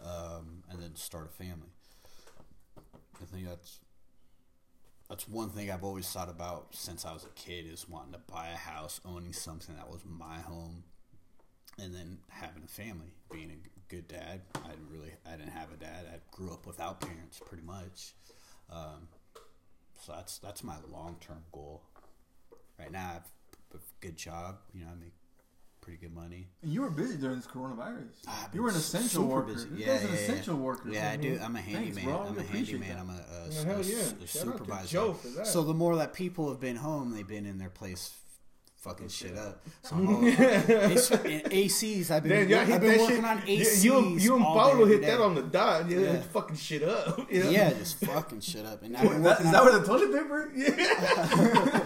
[0.04, 1.70] um and then start a family.
[3.20, 3.80] I think that's
[5.08, 8.20] that's one thing i've always thought about since i was a kid is wanting to
[8.30, 10.82] buy a house owning something that was my home
[11.78, 13.12] and then having a family.
[13.30, 16.06] Being a good dad i didn't really i didn't have a dad.
[16.12, 18.14] I grew up without parents pretty much.
[18.70, 19.08] Um,
[20.00, 21.82] so that's that's my long-term goal
[22.78, 23.26] right now I have
[23.74, 24.56] a good job.
[24.74, 25.12] You know, I make
[25.80, 26.48] pretty good money.
[26.62, 28.08] And you were busy during this coronavirus.
[28.52, 29.52] You were an essential worker.
[29.52, 29.68] busy.
[29.76, 30.20] Yeah, guy's an yeah, yeah.
[30.20, 30.88] essential worker.
[30.90, 31.38] Yeah, I do.
[31.42, 32.04] I'm a handyman.
[32.04, 32.26] bro.
[32.28, 32.88] I'm a handyman.
[32.88, 32.98] that.
[32.98, 33.78] I'm a, a, Yeah, a- yeah.
[33.78, 34.88] a Shout out to supervisor.
[34.88, 35.46] Joe for that.
[35.46, 38.14] So the more that people have been home, they've been in their place
[38.78, 39.64] fucking shit up.
[39.82, 42.10] So I'm all, ACs.
[42.14, 43.24] I've been, Damn, I've been working shit.
[43.24, 43.84] on ACs.
[43.84, 45.88] You, and- you and Paulo hit that on the dot.
[45.90, 46.12] You Yeah.
[46.14, 46.20] yeah.
[46.32, 47.30] fucking shit up.
[47.30, 47.50] You know?
[47.50, 48.82] Yeah, just fucking shit up.
[48.82, 50.50] And I've been That, is that where the toilet paper?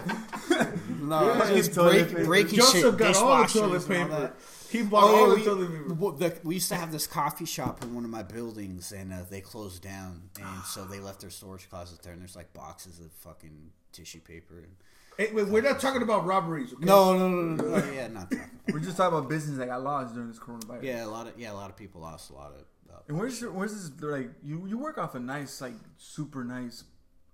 [1.19, 4.21] no, Yeah, just it's break, breaking Joseph shit, got all the dishwashers toilet and paper.
[4.21, 4.35] that.
[4.71, 6.17] He bought Oh, all the we, toilet paper.
[6.29, 9.17] the, we used to have this coffee shop in one of my buildings, and uh,
[9.29, 12.99] they closed down, and so they left their storage closet there, and there's like boxes
[12.99, 14.59] of fucking tissue paper.
[14.59, 14.75] And...
[15.17, 16.71] Hey, wait, we're not talking about robberies.
[16.73, 16.85] Okay?
[16.85, 17.91] No, no, no, no, no.
[17.91, 18.49] yeah, not talking.
[18.71, 20.83] We're just talking about business that got lost during this coronavirus.
[20.83, 22.61] Yeah, a lot of yeah, a lot of people lost a lot of.
[22.89, 26.43] Uh, And where's your, where's this like you you work off a nice like super
[26.45, 26.85] nice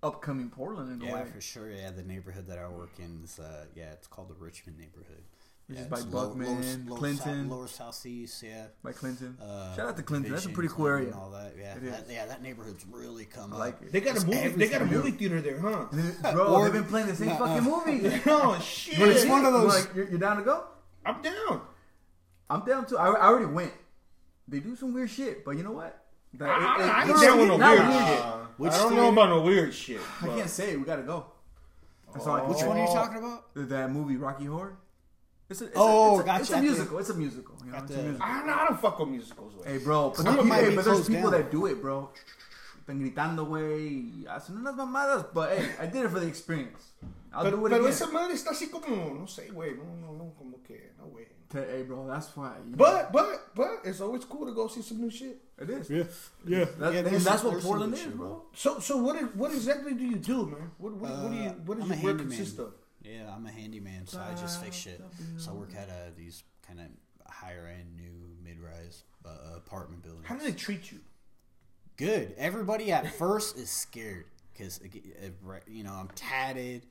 [0.04, 1.26] upcoming Portland in a yeah, way.
[1.34, 1.72] for sure.
[1.72, 5.24] Yeah, the neighborhood that I work in is uh, yeah, it's called the Richmond neighborhood.
[5.68, 7.50] Which yeah, is by it's low- Buckman, lower, Clinton.
[7.50, 8.42] lower, south, lower southeast.
[8.44, 8.68] Yeah.
[8.84, 9.38] By Clinton.
[9.42, 10.32] Uh, Shout out to Clinton.
[10.32, 11.16] That's a pretty cool Clinton, area.
[11.20, 11.56] All that.
[11.60, 12.12] Yeah, It that, is.
[12.14, 13.82] yeah, that neighborhood's really come I up.
[13.84, 13.92] it.
[13.92, 14.48] They got a movie.
[14.50, 15.88] They got a movie theater there, huh?
[16.32, 18.22] Bro, Or- they've been playing the same fucking movie.
[18.28, 18.98] oh shit!
[18.98, 20.64] But it's one of those- Like, you're, you're down to go?
[21.06, 21.62] I'm down.
[22.50, 22.98] I'm down too.
[22.98, 23.74] I, I already went.
[24.48, 26.02] They do some weird shit, but you know what?
[26.36, 28.47] That- I, I, I it- ain't it- down with no not weird weird.
[28.58, 28.60] Shit.
[28.60, 30.00] Which I don't know about no weird shit.
[30.22, 30.80] I can't say it.
[30.80, 31.26] We gotta go.
[32.14, 32.68] That's all I can Which say.
[32.68, 33.44] one are you talking about?
[33.56, 34.78] That movie, Rocky Horror.
[35.50, 36.42] It's a, it's Oh, a, it's a, gotcha.
[36.42, 37.00] it's a musical.
[37.00, 37.56] It's a musical.
[37.66, 38.26] You know, at it's a the- musical.
[38.28, 39.54] I, I don't fuck with musicals.
[39.56, 39.72] Way.
[39.74, 40.10] Hey, bro.
[40.10, 41.42] But, Clinton there- might hey, but there's people down.
[41.42, 42.10] that do it, bro.
[42.88, 44.26] Están gritando, güey.
[44.30, 45.26] Hacen unas mamadas.
[45.34, 46.94] But hey, I did it for the experience.
[47.34, 47.92] I'll pero do it pero again.
[47.92, 49.76] esa madre está así como, no sé, güey.
[49.76, 51.26] No, no, no, como que, no, güey.
[51.52, 52.54] Hey, bro, that's why.
[52.64, 55.38] you know, But, but, but, it's always cool to go see some new shit.
[55.60, 55.90] it is.
[55.90, 56.04] Yeah,
[56.46, 56.66] yeah.
[56.80, 58.44] That, yeah and that's what Portland is, shit, bro.
[58.54, 60.72] So, so what, is, what exactly do you do, man?
[60.78, 62.38] What, what, what do you, what does Uh, I'm a your work handyman.
[62.38, 62.74] consist of?
[63.04, 65.02] Yeah, I'm a handyman, so I just fix shit.
[65.38, 66.88] So I work at uh, these kind of
[67.30, 70.26] higher end, new mid rise uh, apartment buildings.
[70.26, 71.00] How do they treat you?
[71.98, 72.36] Good.
[72.38, 74.80] Everybody at first is scared because
[75.68, 76.84] you know I'm tatted,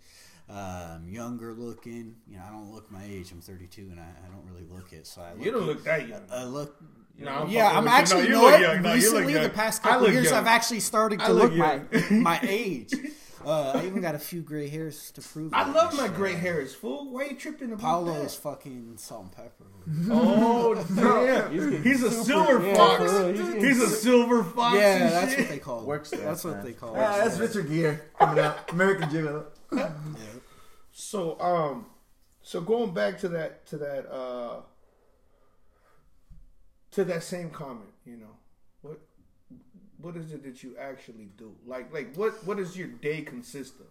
[0.50, 2.16] uh, I'm younger looking.
[2.28, 3.30] You know I don't look my age.
[3.30, 5.06] I'm 32 and I, I don't really look it.
[5.06, 6.22] So I look You don't look that young.
[6.30, 6.76] I look.
[7.18, 8.60] No, I'm yeah, I'm actually No, you know look what?
[8.60, 8.82] young.
[8.82, 9.42] No, you look recently young.
[9.44, 10.34] the past couple years young.
[10.34, 12.92] I've actually started I to look look, my my age.
[13.44, 15.52] Uh, I even got a few gray hairs to prove.
[15.52, 15.56] It.
[15.56, 16.14] I love my shit.
[16.16, 17.10] gray hairs, fool.
[17.12, 18.24] Why are you tripping about Paulo that?
[18.24, 19.64] is fucking salt and pepper.
[20.10, 21.82] Oh, damn.
[21.82, 23.38] He's a silver yeah, fox.
[23.38, 24.76] He's He's a silver fox.
[24.76, 25.40] Yeah, and that's shit.
[25.40, 25.80] what they call.
[25.80, 25.86] it.
[25.86, 26.94] Work stats, That's what they call.
[26.94, 27.18] Yeah, it.
[27.24, 28.72] that's Richard Gere coming out.
[28.72, 29.44] American Gigolo.
[29.72, 29.90] Yeah.
[30.92, 31.86] So, um,
[32.42, 34.60] so going back to that, to that, uh,
[36.92, 38.36] to that same comment, you know, what,
[40.00, 41.52] what is it that you actually do?
[41.66, 43.86] Like, like what, what does your day consist of?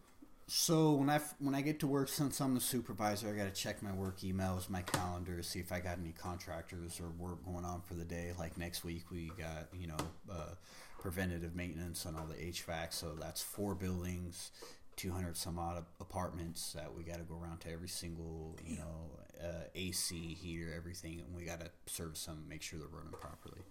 [0.47, 3.61] So when I when I get to work, since I'm the supervisor, I got to
[3.61, 7.65] check my work emails, my calendar, see if I got any contractors or work going
[7.65, 8.31] on for the day.
[8.37, 9.97] Like next week, we got you know
[10.31, 10.53] uh,
[10.99, 12.93] preventative maintenance on all the HVAC.
[12.93, 14.51] So that's four buildings,
[14.97, 19.09] 200 some odd apartments that we got to go around to every single you know
[19.43, 23.61] uh, AC, heater, everything, and we got to service them, make sure they're running properly.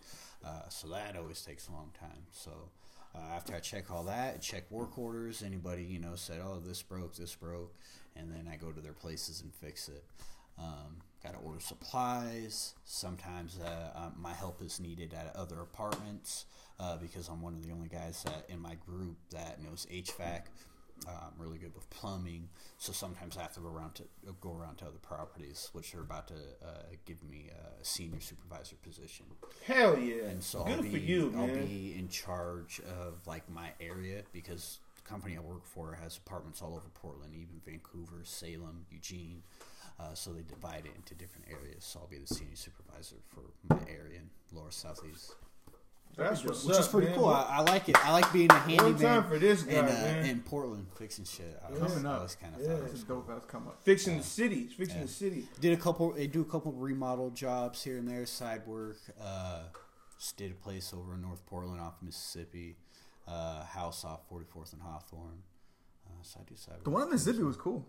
[0.44, 2.26] Uh, so that always takes a long time.
[2.30, 2.50] So.
[3.16, 5.40] Uh, after I check all that, check work orders.
[5.40, 7.72] Anybody you know said, "Oh, this broke, this broke,"
[8.16, 10.02] and then I go to their places and fix it.
[11.24, 12.74] got to order supplies.
[12.85, 16.44] Sometimes uh, um, my help is needed at other apartments
[16.78, 20.42] uh, because I'm one of the only guys that in my group that knows HVAC.
[21.07, 24.04] I'm really good with plumbing, so sometimes I have to go around to
[24.40, 28.76] go around to other properties, which are about to uh, give me a senior supervisor
[28.83, 29.26] position.
[29.66, 30.24] Hell yeah.
[30.24, 31.66] And so Good I'll be for you, I'll man.
[31.66, 36.62] be in charge of like my area because the company I work for has apartments
[36.62, 39.42] all over Portland, even Vancouver, Salem, Eugene.
[40.00, 41.85] Uh, so they divide it into different areas.
[41.85, 45.35] So I'll be the senior supervisor for my area in Lower Southeast,
[46.16, 47.16] That's what's which up, is pretty man.
[47.16, 47.29] cool.
[47.29, 47.96] I, I like it.
[48.07, 51.61] I like being a handyman time for this guy, in, uh, in Portland fixing shit.
[51.66, 52.22] I was, Coming I up.
[52.22, 52.66] was kind of Yeah.
[52.68, 53.81] thought it That's was a dope ass come up.
[53.83, 54.66] fixing the city.
[54.66, 55.03] Fixing Yeah.
[55.07, 55.48] the city.
[55.61, 56.12] Did a couple.
[56.12, 58.98] They do a couple remodel jobs here and there, side work.
[59.20, 59.64] Uh,
[60.18, 62.77] just did a place over in North Portland, off Mississippi.
[63.27, 65.42] Uh, house off 44th and Hawthorne.
[66.24, 66.76] So I do side.
[66.82, 67.87] The one in Mississippi was cool.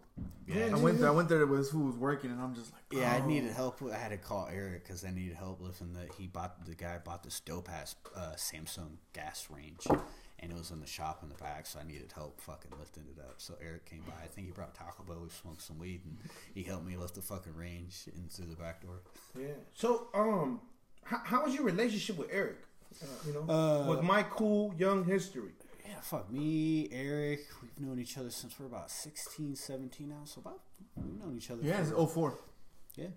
[0.48, 1.08] Yeah, I went there.
[1.08, 3.14] I went there with who was working, and I'm just like, yeah.
[3.14, 3.28] I oh.
[3.28, 3.82] needed help.
[3.82, 6.08] I had to call Eric because I needed help lifting the.
[6.18, 9.88] He bought the guy bought this dope ass uh, Samsung gas range,
[10.40, 11.66] and it was in the shop in the back.
[11.66, 13.36] So I needed help fucking lifting it up.
[13.38, 14.14] So Eric came by.
[14.24, 15.22] I think he brought Taco Bell.
[15.24, 16.18] We smoked some weed, and
[16.54, 19.02] he helped me lift the fucking range in through the back door.
[19.40, 19.48] Yeah.
[19.74, 20.62] So, um,
[21.04, 22.58] how, how was your relationship with Eric?
[23.02, 25.52] Uh, you know, Uh, with my cool young history.
[25.88, 27.42] Yeah, fuck me, Eric.
[27.62, 30.16] We've known each other since we're about 16, 17 now.
[30.26, 30.60] So about
[30.96, 31.62] we've known each other.
[31.64, 32.38] Yeah, it's for, 04.
[32.96, 33.08] yeah.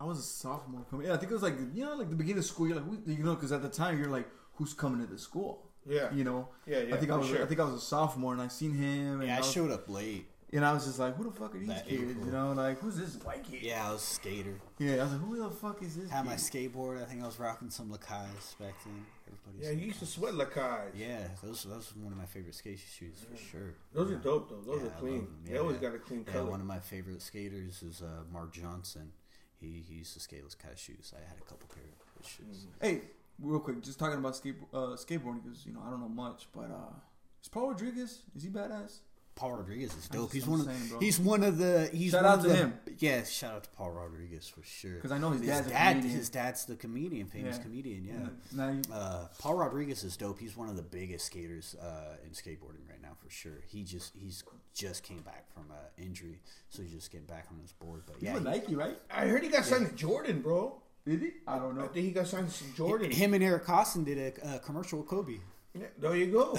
[0.00, 1.06] I was a sophomore coming.
[1.06, 2.68] Yeah, I think it was like you know, like the beginning of school.
[2.68, 5.18] You're like, who- you know, because at the time you're like, who's coming to the
[5.18, 5.64] school?
[5.88, 6.12] Yeah.
[6.12, 6.48] You know.
[6.66, 7.28] Yeah, yeah, I think I was.
[7.28, 7.42] sure.
[7.42, 9.50] I think I was a sophomore, and I seen him, and Yeah, I I was,
[9.52, 10.26] showed up late.
[10.52, 12.02] and I was just like, who the fuck are these That kids?
[12.10, 12.26] April.
[12.26, 13.62] You know, like who's this white kid?
[13.62, 14.60] Yeah, I was a skater.
[14.78, 16.10] Yeah, I was like, who the fuck is this?
[16.10, 17.02] Had my skateboard.
[17.02, 19.04] I think I was rocking some Lakais back then.
[19.46, 20.94] Everybody's Yeah, you used to sweat Lakai's.
[20.96, 23.74] Yeah, those those were one of my favorite skate shoes for sure.
[23.92, 24.16] Those yeah.
[24.16, 24.60] are dope though.
[24.60, 25.14] Those Yeah, are I clean.
[25.20, 25.38] love 'em.
[25.44, 26.50] They always got a clean Yeah, color.
[26.50, 29.12] one of my favorite skaters is uh, Mark Johnson.
[29.60, 31.12] He, he used to skate those kind of shoes.
[31.16, 32.66] I had a couple pair of his shoes.
[32.80, 33.02] Hey,
[33.40, 36.46] real quick, just talking about skate, uh, skateboarding because you know I don't know much,
[36.52, 36.94] but uh,
[37.42, 38.98] is Paul Rodriguez is he badass?
[39.38, 40.32] Paul Rodriguez is dope.
[40.32, 40.98] He's I'm one of saying, bro.
[40.98, 42.74] he's one of the he's Shout one out of to the, him.
[42.98, 44.96] Yeah, shout out to Paul Rodriguez for sure.
[44.96, 46.16] Because I know his his dad's dad comedian.
[46.18, 47.62] his dad's the comedian, famous Yeah.
[47.62, 48.04] comedian.
[48.04, 48.28] Yeah.
[48.52, 50.40] Now you, Uh, Paul Rodriguez is dope.
[50.40, 53.60] He's one of the biggest skaters uh, in skateboarding right now for sure.
[53.68, 54.42] He just he's
[54.74, 58.02] just came back from an injury, so he's just getting back on his board.
[58.06, 58.98] But yeah, he- Nike, right?
[59.10, 60.82] I heard he got signed to Jordan, bro.
[61.06, 61.30] Did he?
[61.46, 61.84] I don't know.
[61.84, 63.10] I think he got signed to Jordan.
[63.12, 65.38] him and Eric Koston did a, a commercial with Kobe.
[65.74, 66.58] Yeah, there you go.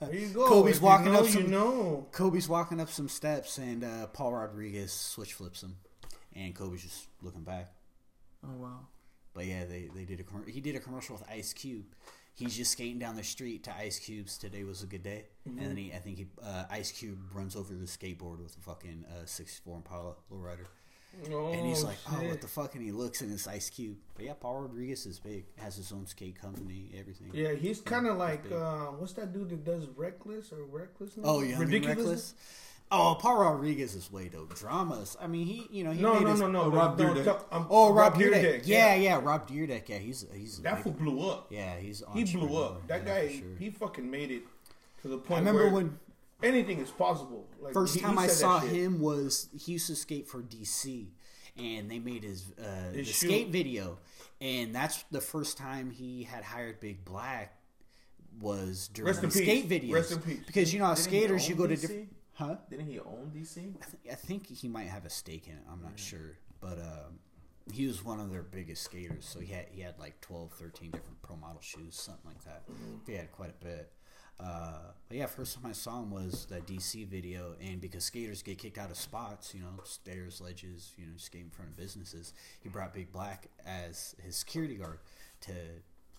[0.00, 0.46] There you go.
[0.48, 2.06] Kobe's If you walking know, up You some- know.
[2.12, 5.76] Kobe's walking up some steps, and uh, Paul Rodriguez switch flips him,
[6.34, 7.72] and Kobe's just looking back.
[8.44, 8.86] Oh wow.
[9.34, 11.84] But yeah, they, they did a commer- he did a commercial with Ice Cube.
[12.34, 15.58] He's just skating down the street to Ice Cube's "Today Was a Good Day," and
[15.58, 19.04] then he I think he uh, Ice Cube runs over the skateboard with a fucking
[19.08, 20.66] uh, '64 Impala lowrider,
[21.32, 23.96] Oh, and he's like, "Oh, what the fuck?" And he looks and it's Ice Cube.
[24.14, 25.44] But yeah, Paul Rodriguez is big.
[25.56, 27.30] Has his own skate company, everything.
[27.32, 31.12] Yeah, he's kind of like uh, what's that dude that does Reckless or Reckless?
[31.22, 32.34] Oh, yeah, Reckless.
[32.92, 34.54] Oh, Paul Rodriguez is way dope.
[34.56, 35.16] Dramas.
[35.20, 36.62] I mean, he you know he No, made no, his, no, no.
[36.62, 38.62] Oh, Rob no, um, Oh, Rob, Dyrdek.
[38.64, 39.02] Yeah, yeah.
[39.16, 39.88] yeah, Rob Dyrdek.
[39.88, 41.46] Yeah, he's he's That fool blew up.
[41.50, 42.86] Yeah, he's He blew up.
[42.88, 43.46] That Yeah, guy, sure.
[43.58, 44.42] he fucking made it
[45.02, 45.36] to the point.
[45.46, 45.98] I remember where when
[46.42, 47.46] anything is possible.
[47.60, 51.08] Like, First he- he time I saw him was he used to skate for DC,
[51.56, 53.98] and they made his, uh, His the skate video,
[54.40, 57.56] and that's the first time he had hired Big Black
[58.40, 59.42] was during Rest the in peace.
[59.42, 59.92] skate videos.
[59.94, 60.40] Rest in peace.
[60.46, 62.14] Because you know, how Didn't skaters you go to different.
[62.34, 62.56] Huh?
[62.70, 63.58] Didn't he own DC?
[63.58, 65.62] I, th- I think he might have a stake in it.
[65.70, 67.18] I'm not sure, but um,
[67.70, 69.26] he was one of their biggest skaters.
[69.28, 72.62] So he had he had like 12, 13 different pro model shoes, something like that.
[73.06, 73.92] He had quite a bit.
[74.42, 78.42] Uh, but yeah, first time I saw him was that DC video, and because skaters
[78.42, 81.76] get kicked out of spots, you know, stairs, ledges, you know, skate in front of
[81.76, 85.00] businesses, he brought Big Black as his security guard
[85.42, 85.52] to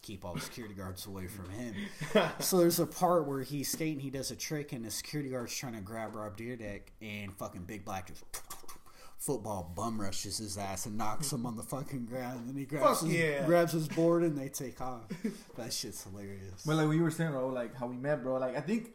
[0.02, 1.74] keep all the security guards away from him.
[2.40, 5.56] so there's a part where he's skating, he does a trick, and the security guard's
[5.56, 8.24] trying to grab Rob Dyrdek, and fucking Big Black just
[9.22, 12.40] football bum rushes his ass and knocks him on the fucking ground.
[12.40, 13.46] And then he grabs Fuck his, yeah.
[13.46, 15.04] grabs his board and they take off.
[15.58, 16.64] that shit's hilarious.
[16.66, 18.38] But like what you were saying, bro, like how we met, bro.
[18.38, 18.90] Like I think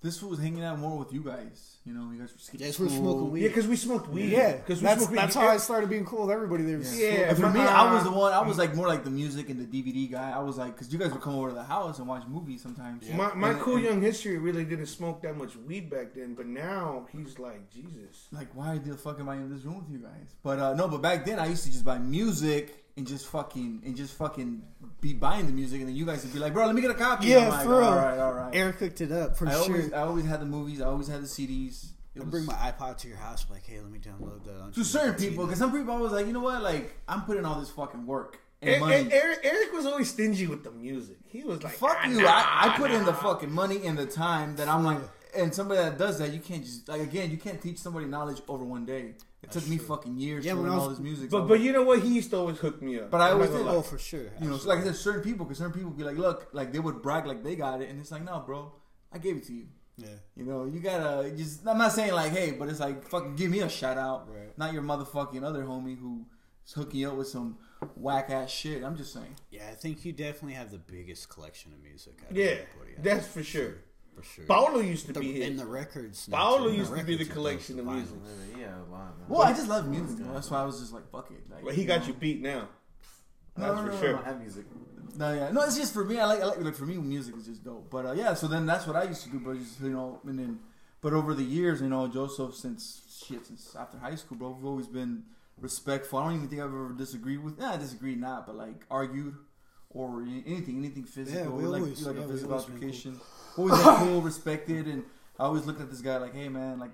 [0.00, 1.74] this fool was hanging out more with you guys.
[1.84, 2.98] You know, you guys were skipping Yes, we're school.
[3.14, 3.40] smoking weed.
[3.42, 4.30] Yeah, because we smoked weed.
[4.30, 5.18] Yeah, because we that's, smoked weed.
[5.18, 6.62] that's how I started being cool with everybody.
[6.64, 7.30] There was Yeah.
[7.30, 8.32] And for me, I was the one.
[8.32, 10.30] I was like more like the music and the DVD guy.
[10.30, 12.62] I was like, because you guys would come over to the house and watch movies
[12.62, 13.08] sometimes.
[13.10, 16.34] My, my And- cool and, young history really didn't smoke that much weed back then,
[16.34, 18.28] but now he's like Jesus.
[18.30, 20.34] Like, why the fuck am I in this room with you guys?
[20.42, 23.82] But uh no, but back then I used to just buy music and just fucking
[23.86, 24.62] and just fucking
[25.00, 26.90] be buying the music, and then you guys would be like, bro, let me get
[26.90, 27.28] a copy.
[27.28, 27.88] Yeah, I'm like, for real.
[27.88, 28.50] All right, all right.
[28.54, 29.60] Eric cooked it up for I sure.
[29.62, 30.82] always, I always had the movies.
[30.82, 31.92] I always had the CDs.
[32.20, 34.60] I bring my iPod to your house, like, hey, let me download that.
[34.60, 37.22] on to certain people, because some people I was like, you know what, like I'm
[37.22, 38.96] putting all this fucking work and money.
[38.96, 41.16] and Eric, Eric was always stingy with the music.
[41.28, 42.22] He was like, Fuck "Ah, you!
[42.22, 44.98] nah, I, I put in the fucking money and the time that I'm like,
[45.36, 48.40] and somebody that does that, you can't just like again, you can't teach somebody knowledge
[48.48, 49.14] over one day.
[49.42, 51.30] It took me fucking years Yeah, to learn I all this music.
[51.30, 52.00] But so- but you know what?
[52.00, 53.10] He used to always hook me up.
[53.10, 53.66] But I always not did.
[53.68, 54.30] Oh, for sure.
[54.40, 56.72] you know, so like I said, certain people, because certain people be like, look, like
[56.72, 58.72] they would brag like they got it, and it's like, no, bro,
[59.12, 59.66] I gave it to you.
[59.96, 60.08] Yeah.
[60.36, 61.66] You know, you gotta just.
[61.66, 64.56] I'm not saying like, hey, but it's like, fucking give me a shout out, Right.
[64.58, 67.58] not your motherfucking other homie who's hooking you up with some
[67.96, 68.82] whack ass shit.
[68.84, 69.34] I'm just saying.
[69.50, 72.14] Yeah, I think you definitely have the biggest collection of music.
[72.24, 72.96] out of Yeah, anybody.
[72.98, 73.74] I that's think, for sure.
[74.18, 74.44] For sure.
[74.46, 76.28] Paulo used to the, be in the records.
[76.28, 78.16] now, Paulo used to be the collection of music.
[78.16, 78.58] vinyls.
[78.58, 78.98] Yeah, wow.
[78.98, 79.28] man.
[79.28, 80.18] Well, I just love music.
[80.18, 80.34] Bro.
[80.34, 81.48] That's why I was just like, fuck it.
[81.50, 82.08] Like, But he got know.
[82.08, 82.68] you beat now.
[83.56, 84.12] That's no, for no, I sure.
[84.12, 84.64] don't have music.
[85.16, 85.62] No, yeah, no.
[85.62, 86.18] It's just for me.
[86.18, 87.90] I like, I like, like for me, music is just dope.
[87.90, 89.40] But uh, yeah, so then that's what I used to do.
[89.40, 90.60] But just you know, and then,
[91.00, 94.64] but over the years, you know, Joseph, since shit, since after high school, bro, we've
[94.64, 95.24] always been
[95.60, 96.18] respectful.
[96.18, 97.58] I don't even think I've ever disagreed with.
[97.58, 99.34] Yeah, I disagreed not, but like argued
[99.90, 103.20] or any- anything, anything physical, we like always- like yeah, a physical altercation.
[103.56, 105.02] Always been cool, respected, and
[105.36, 106.92] I always looked at this guy like, hey man, like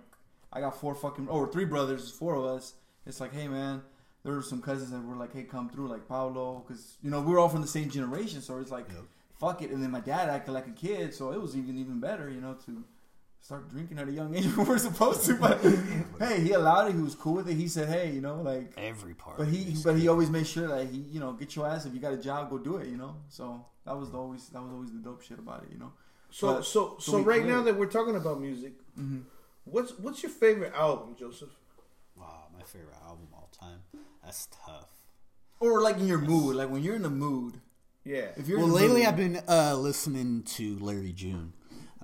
[0.51, 2.73] I got four fucking or three brothers, four of us.
[3.05, 3.83] It's like, hey man,
[4.23, 7.21] there were some cousins that were like, hey, come through, like Paulo, because you know
[7.21, 9.03] we were all from the same generation, so it's like, Yep.
[9.39, 9.71] fuck it.
[9.73, 12.41] And then my dad acted like a kid, so it was even even better, you
[12.41, 12.83] know, to
[13.45, 15.37] start drinking at a young age when we're supposed to.
[15.37, 15.61] But
[16.19, 16.95] hey, he allowed it.
[16.95, 17.55] He was cool with it.
[17.55, 18.73] He said, hey, you know, like.
[18.79, 19.37] Every part.
[19.39, 19.85] But he, music.
[19.85, 21.85] but he always made sure that he, you know, get your ass.
[21.87, 22.89] If you got a job, go do it.
[22.89, 23.17] You know.
[23.29, 25.69] So that was the always, that was always the dope shit about it.
[25.73, 25.93] You know.
[26.31, 27.55] So But- so so so right clear.
[27.55, 29.21] now that we're talking about music, Mm-hmm.
[29.65, 31.51] what's what's your favorite album, Joseph?
[32.17, 33.81] Wow, my favorite album all time.
[34.25, 34.89] That's tough.
[35.61, 37.61] Or like in your mood, like when you're in the mood.
[38.05, 38.29] Yeah.
[38.37, 41.55] If you're Well, lately mood, I've been uh, listening to Larry June.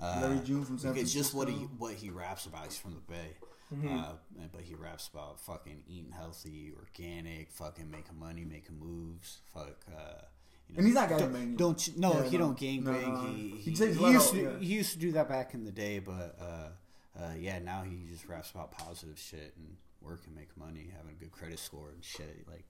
[0.01, 2.65] Uh, Larry June from San It's just what he what he raps about.
[2.65, 3.35] He's from the Bay,
[3.73, 3.97] Mm-hmm.
[3.99, 4.03] uh,
[4.51, 9.39] but he raps about fucking eating healthy, organic, fucking making money, making moves.
[9.53, 9.77] Fuck.
[9.87, 10.21] Uh,
[10.67, 12.43] you know, And he's not don't, don't you- no, Yeah, he no.
[12.45, 12.83] don't gangbang.
[12.83, 13.27] No, no.
[13.33, 14.59] He, He he, he used out, to yeah.
[14.59, 18.05] he used to do that back in the day, but uh, uh, yeah, now he
[18.09, 21.89] just raps about positive shit and work and make money, having a good credit score
[21.91, 22.45] and shit.
[22.49, 22.65] Like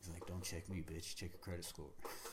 [0.00, 1.90] he's like, don't check me, bitch, check your credit score.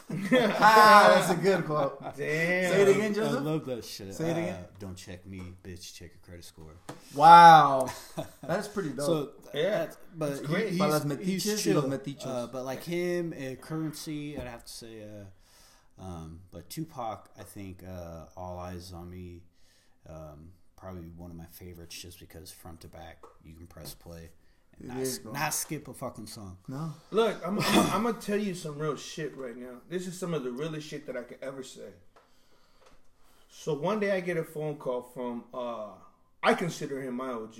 [0.59, 2.01] ah, that's a good quote.
[2.03, 2.15] Damn.
[2.17, 3.43] Say it again, I Joseph.
[3.43, 4.13] love that shit.
[4.13, 4.53] Say it again.
[4.53, 5.93] Uh, don't check me, bitch.
[5.93, 6.73] Check your credit score.
[7.13, 7.89] Wow,
[8.47, 9.05] that's pretty dope.
[9.05, 10.73] So Yeah, but it's great.
[10.73, 12.29] He, Para he's, he's metiches chill.
[12.29, 15.03] Uh, but like him, uh, currency, I'd have to say.
[15.03, 19.43] Uh, um, but Tupac, I think uh, All Eyes on Me,
[20.09, 24.17] um, probably one of my favorites, just because front to back, you can press play
[24.19, 24.31] and It
[24.79, 26.57] not, is, not skip a fucking song.
[26.67, 29.81] no, Look, I'm, I'm, I'm gonna tell you some real shit right now.
[29.89, 31.89] This is some of the realest shit that I could ever say.
[33.49, 35.87] So one day I get a phone call from uh,
[36.43, 37.55] I consider him my OG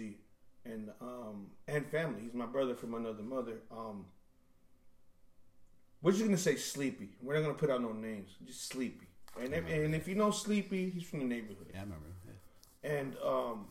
[0.66, 2.22] and um and family.
[2.24, 3.60] He's my brother from another mother.
[3.72, 4.06] Um,
[6.02, 7.10] we're just gonna say Sleepy.
[7.22, 8.32] We're not gonna put out no names.
[8.46, 9.08] Just Sleepy.
[9.42, 11.68] And if, and if you know Sleepy, he's from the neighborhood.
[11.74, 12.06] Yeah, I remember.
[12.84, 12.92] Yeah.
[12.92, 13.66] and um,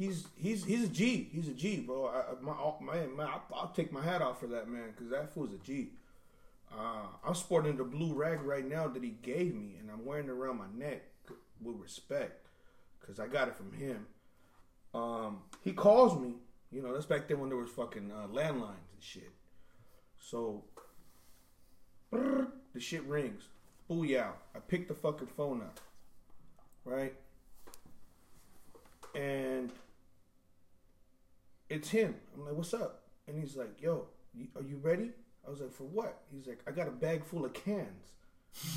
[0.00, 1.28] he's he's he's a G.
[1.32, 2.06] He's a G, bro.
[2.06, 2.54] I, I- my,
[2.94, 5.58] man, man, I'll, I'll take my hat off for that man because that fool's a
[5.58, 5.90] G.
[6.72, 10.26] Uh, I'm sporting the blue rag right now that he gave me, and I'm wearing
[10.26, 11.02] it around my neck
[11.62, 12.46] with respect
[13.00, 14.06] because I got it from him.
[14.94, 16.34] Um, he calls me.
[16.72, 19.32] You know, that's back then when there was fucking uh, landlines and shit.
[20.20, 20.64] So
[22.12, 23.42] brrr, the shit rings.
[23.90, 24.28] Booyah.
[24.54, 25.78] I pick the fucking phone up.
[26.84, 27.14] Right?
[29.14, 29.70] and
[31.70, 32.14] it's him.
[32.34, 34.08] I'm like, "What's up?" And he's like, "Yo,
[34.56, 35.12] are you ready?"
[35.46, 38.12] I was like, "For what?" He's like, "I got a bag full of cans."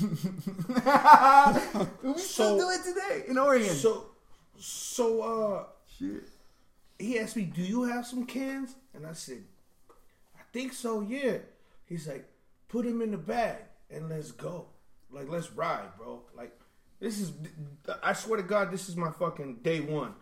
[2.02, 3.74] we still do it today in Oregon.
[3.74, 4.06] So,
[4.56, 5.64] so uh,
[5.98, 6.28] Shit.
[6.98, 9.44] he asked me, "Do you have some cans?" And I said,
[9.90, 11.00] "I think so.
[11.02, 11.38] Yeah."
[11.84, 12.26] He's like,
[12.68, 13.58] "Put them in the bag
[13.90, 14.66] and let's go.
[15.10, 16.22] Like, let's ride, bro.
[16.36, 16.52] Like,
[17.00, 17.32] this is.
[18.02, 20.14] I swear to God, this is my fucking day one.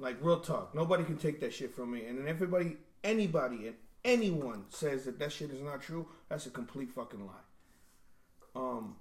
[0.00, 0.74] Like, real talk.
[0.74, 2.06] Nobody can take that shit from me.
[2.06, 6.50] And then everybody, anybody, and anyone says that that shit is not true, that's a
[6.50, 8.56] complete fucking lie.
[8.56, 8.96] Um,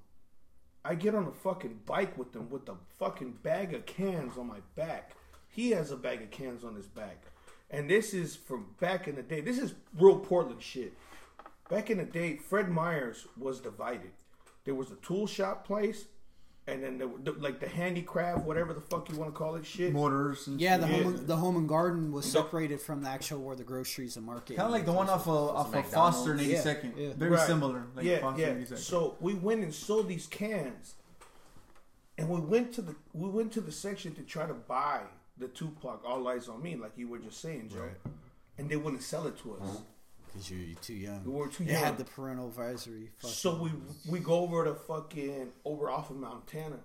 [0.84, 4.48] I get on a fucking bike with them with a fucking bag of cans on
[4.48, 5.14] my back.
[5.48, 7.24] He has a bag of cans on his back.
[7.70, 9.42] And this is from back in the day.
[9.42, 10.94] This is real Portland shit.
[11.70, 14.12] Back in the day, Fred Meyers was divided.
[14.66, 16.06] There was a tool shop place,
[16.70, 19.56] and then there, were- the, like the handicraft, whatever the fuck you want to call
[19.56, 19.92] it, shit.
[19.94, 20.48] Mortars.
[20.48, 21.04] And Yeah, the Yeah.
[21.04, 24.56] home the home and garden was separated from the actual where the groceries and market.
[24.58, 26.18] Kind of like the one off of, off of McDonald's.
[26.18, 26.94] Foster and Yeah, 82nd.
[26.98, 27.14] yeah.
[27.16, 27.48] Very Right.
[27.48, 27.88] similar.
[27.96, 28.54] Like yeah, Foster yeah.
[28.54, 28.78] 82nd.
[28.78, 30.96] So we went and sold these cans,
[32.18, 35.02] and we went to the we went to the section to try to buy
[35.38, 38.14] the Tupac All Eyes on Me, like you were just saying, Joe, Right.
[38.58, 39.62] and they wouldn't sell it to us.
[39.62, 39.78] Uh-huh.
[40.32, 41.24] Because you're, you're too young.
[41.24, 41.84] We were too It young.
[41.84, 43.12] had the parental advisory.
[43.18, 43.72] fucking- So we
[44.10, 46.80] we go over to fucking over off of Montana.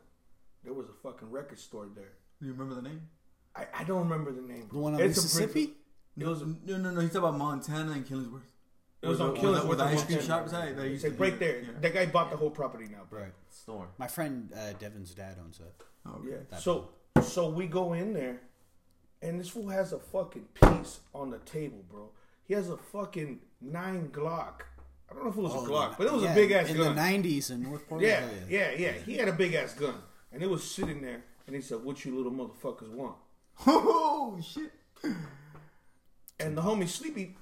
[0.63, 2.13] There was a fucking record store there.
[2.41, 3.09] Do you remember the name?
[3.55, 4.69] I, I don't remember the name.
[4.73, 5.67] the one on It's a Mississippi.
[5.67, 5.77] brick-
[6.19, 7.01] It was a, No, no, no.
[7.01, 8.41] He's talking about Montana and Killingsworth.
[9.03, 9.67] it was Where on the- Killingsworth.
[9.67, 10.23] where the ice cream Montana.
[10.41, 10.77] shop is at?
[10.77, 11.61] That used to- right there.
[11.61, 11.69] yeah.
[11.81, 13.03] That guy bought the whole property now.
[13.11, 13.23] Bro.
[13.23, 13.33] Right.
[13.51, 13.89] Storm.
[13.99, 15.75] My friend uh, Devin's dad owns that.
[16.07, 16.37] Oh, Yeah.
[16.51, 16.89] That So
[17.23, 18.41] so we go in there,
[19.23, 22.11] and this fool has a fucking piece on the table, bro.
[22.47, 24.63] He has a fucking nine Glock.
[25.11, 26.35] I don't know if it was a oh, Glock, but it was Oh, yeah, a
[26.35, 26.77] big ass gun.
[26.77, 28.11] in the '90s in North Portland.
[28.11, 28.93] yeah, oh, hell yeah, yeah.
[28.93, 29.95] He had a big ass gun,
[30.33, 31.23] and it was sitting there.
[31.47, 33.17] And he said, "What you little motherfuckers want?"
[33.67, 34.73] Oh shit.
[36.41, 37.37] And the homie Sleepy,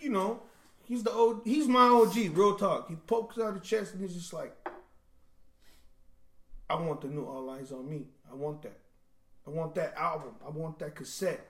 [0.00, 0.40] you know,
[0.84, 2.14] he's the old, he's my OG.
[2.36, 2.88] Real talk.
[2.88, 4.56] He pokes out the chest and he's just like,
[6.68, 8.06] "I want the new All Eyes on Me.
[8.30, 8.78] I want that.
[9.46, 10.34] I want that album.
[10.44, 11.46] I want that cassette."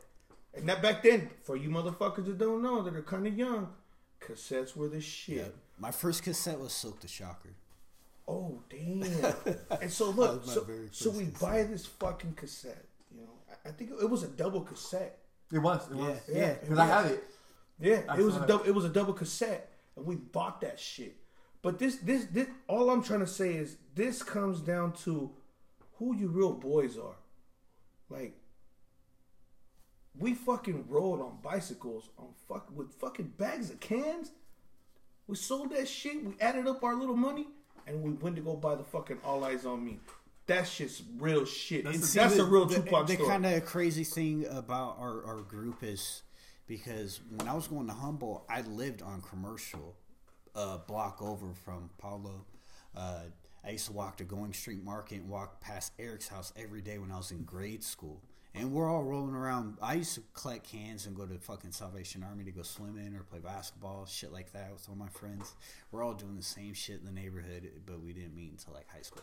[0.54, 3.68] And that back then, for you motherfuckers that don't know that are kind of young,
[4.20, 5.36] cassettes were the shit.
[5.38, 5.44] Yeah.
[5.78, 7.54] My first cassette was Silk the Shocker.
[8.28, 9.02] Oh damn!
[9.80, 11.40] and so look, so, so we cassette.
[11.40, 12.84] buy this fucking cassette.
[13.14, 13.30] You know,
[13.64, 15.18] I, I think it was a double cassette.
[15.52, 15.88] It was.
[15.90, 16.20] It Yeah, was.
[16.32, 16.54] yeah.
[16.60, 17.24] Because I have it.
[17.80, 18.46] Yeah, I it was saw a it.
[18.48, 18.64] double.
[18.64, 21.16] It was a double cassette, and we bought that shit.
[21.62, 22.46] But this, this, this.
[22.68, 25.30] All I'm trying to say is this comes down to
[25.94, 27.16] who you real boys are.
[28.08, 28.36] Like,
[30.18, 34.32] we fucking rode on bicycles on fuck with fucking bags of cans.
[35.26, 36.24] We sold that shit.
[36.24, 37.46] We added up our little money,
[37.86, 39.98] and we went to go buy the fucking All Eyes on Me.
[40.46, 41.84] That shit's real shit.
[41.84, 43.28] That's, see, a the- real the, Tupac The story.
[43.28, 46.22] kind of crazy thing about our, our group is
[46.66, 49.94] because when I was going to Humboldt, I lived on commercial,
[50.56, 52.44] uh, block over from Paulo.
[52.96, 53.20] Uh,
[53.64, 56.98] I used to walk to Going Street Market and walk past Eric's house every day
[56.98, 58.20] when I was in grade school.
[58.54, 59.76] And we're all rolling around.
[59.80, 63.22] I used to collect cans and go to fucking Salvation Army to go swimming or
[63.22, 65.54] play basketball, shit like that with all my friends.
[65.92, 68.88] We're all doing the same shit in the neighborhood, but we didn't meet until like
[68.92, 69.22] high school.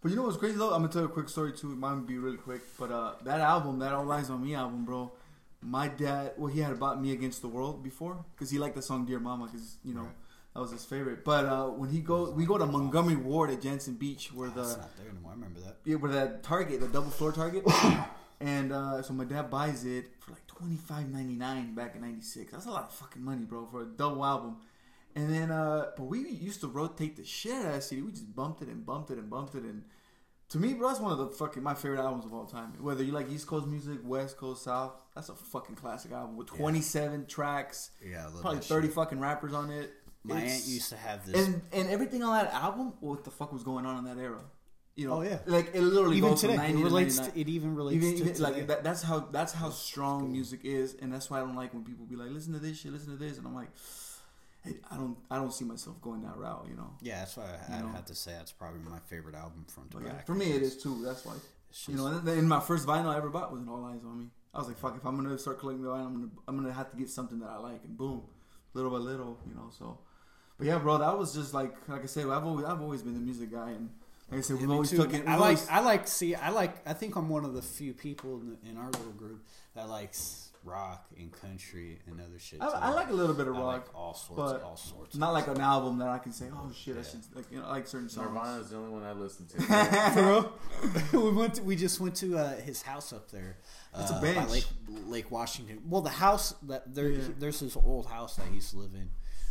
[0.00, 0.72] But you know what's crazy though?
[0.72, 1.74] I'm gonna tell you a quick story too.
[1.74, 2.62] Mine would be really quick.
[2.78, 5.10] But uh, that album, that All Eyes on Me album, bro.
[5.60, 8.82] My dad, well, he had bought Me Against the World before because he liked the
[8.82, 10.14] song Dear Mama because you know Right.
[10.54, 11.22] that was his favorite.
[11.24, 14.74] But uh, when he go, we go to Montgomery Ward at Jantzen Beach where That's
[14.76, 15.32] the not there anymore.
[15.32, 15.76] I remember that.
[15.84, 17.64] yeah, where that Target, the double floor Target,
[18.40, 22.00] and uh, so my dad buys it for like twenty five ninety nine back in
[22.02, 22.52] '96.
[22.52, 24.56] That's a lot of fucking money, bro, for a double album.
[25.16, 28.02] And then, uh, but we used to rotate the shit out of that CD.
[28.02, 29.64] We just bumped it and bumped it and bumped it.
[29.64, 29.82] And
[30.50, 32.72] to me, bro, that's one of the fucking my favorite albums of all time.
[32.80, 36.46] Whether you like East Coast music, West Coast, South, that's a fucking classic album with
[36.46, 38.94] 27 tracks, Yeah, I love probably 30 shit.
[38.94, 39.92] fucking rappers on it.
[40.22, 41.44] My It's- aunt used to have this.
[41.46, 44.42] and and everything on that album, what the fuck was going on in that era?
[44.96, 45.38] You know, Oh, yeah.
[45.46, 47.18] like it literally even goes today, from 90 it relates.
[47.20, 48.42] to To, it even relates even, to even today.
[48.44, 51.72] like that, that's how that's how strong music is, and that's why I don't like
[51.72, 53.70] when people be like, "Listen to this shit, listen to this," and I'm like,
[54.64, 56.90] hey, I don't I don't see myself going that route, you know.
[57.00, 57.88] yeah, that's why I, I'd know.
[57.92, 60.14] have to say that's probably my favorite album from Tobacco.
[60.16, 61.00] yeah, for me, it is too.
[61.02, 61.34] That's why
[61.70, 62.06] It's you know.
[62.06, 64.26] And then my first vinyl I ever bought was an All Eyes on Me.
[64.52, 64.96] I was like, "Fuck!
[64.96, 67.38] If I'm gonna start collecting the vinyl, I'm gonna I'm gonna have to get something
[67.38, 68.22] that I like." And boom,
[68.74, 69.70] little by little, you know.
[69.78, 69.98] So,
[70.58, 73.14] but yeah, bro, that was just like like I said, I've always I've always been
[73.14, 73.88] the music guy, and
[74.30, 75.26] like I said, we've always too, took it.
[75.26, 75.40] I like.
[75.40, 76.08] always- I like.
[76.08, 76.76] See, I like.
[76.86, 79.88] I think I'm one of the few people in, the, in our little group that
[79.88, 82.60] likes rock and country and other shit.
[82.60, 82.72] I, too.
[82.74, 84.52] I like a little bit of I rock, like all sorts.
[84.52, 85.16] but all sorts.
[85.16, 87.64] not like an album that I can say, "Oh shit, I should like." You know,
[87.66, 88.28] I like certain songs.
[88.28, 89.62] Nirvana is the only one I listen to.
[90.14, 90.22] For
[91.12, 91.24] real?
[91.30, 91.54] we went.
[91.54, 93.56] To, we just went to uh, his house up there.
[93.98, 94.50] It's a uh, by bench.
[94.50, 94.66] Lake,
[95.06, 95.80] Lake Washington.
[95.88, 97.22] Well, the house that there, Yeah.
[97.38, 99.10] there's this old house that he used to live in,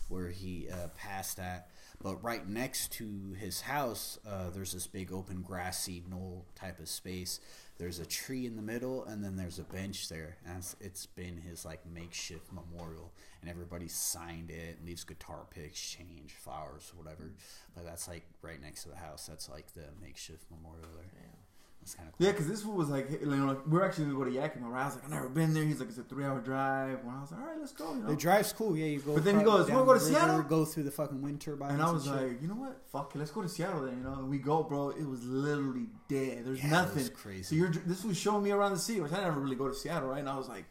[0.09, 1.69] where he uh, passed at.
[2.01, 6.87] But right next to his house, uh, there's this big open grassy knoll type of
[6.87, 7.41] space.
[7.77, 11.05] There's a tree in the middle, and then there's a bench there, and it's, it's
[11.05, 13.11] been his like makeshift memorial.
[13.41, 17.31] And everybody signed it, leaves guitar picks, change, flowers, whatever.
[17.75, 19.27] But that's like right next to the house.
[19.27, 21.48] That's like the makeshift memorial there.
[21.89, 22.25] That's kind of cool.
[22.25, 24.69] Yeah, because this one was like, you know, like, we're actually gonna go to Yakima.
[24.69, 24.83] Right?
[24.83, 25.63] I was like, I've never been there.
[25.63, 26.99] He's like, it's a three-hour drive.
[26.99, 27.93] And I was like, all right, let's go.
[27.93, 28.07] You know?
[28.09, 28.85] The drive's cool, yeah.
[28.85, 30.83] You go, But then he goes, down "Wanna go to the river, Seattle?" Go through
[30.83, 31.73] the fucking wind turbines.
[31.73, 32.13] And I was shit.
[32.13, 32.81] like, you know what?
[32.91, 33.97] Fuck it, let's go to Seattle then.
[33.97, 34.89] You know, and we go, bro.
[34.89, 36.45] It was literally dead.
[36.45, 36.95] There's Yeah, it nothing.
[36.97, 37.43] was crazy.
[37.43, 39.73] So you're this was showing me around the city, which I never really go to
[39.73, 40.19] Seattle, right?
[40.19, 40.65] And I was like,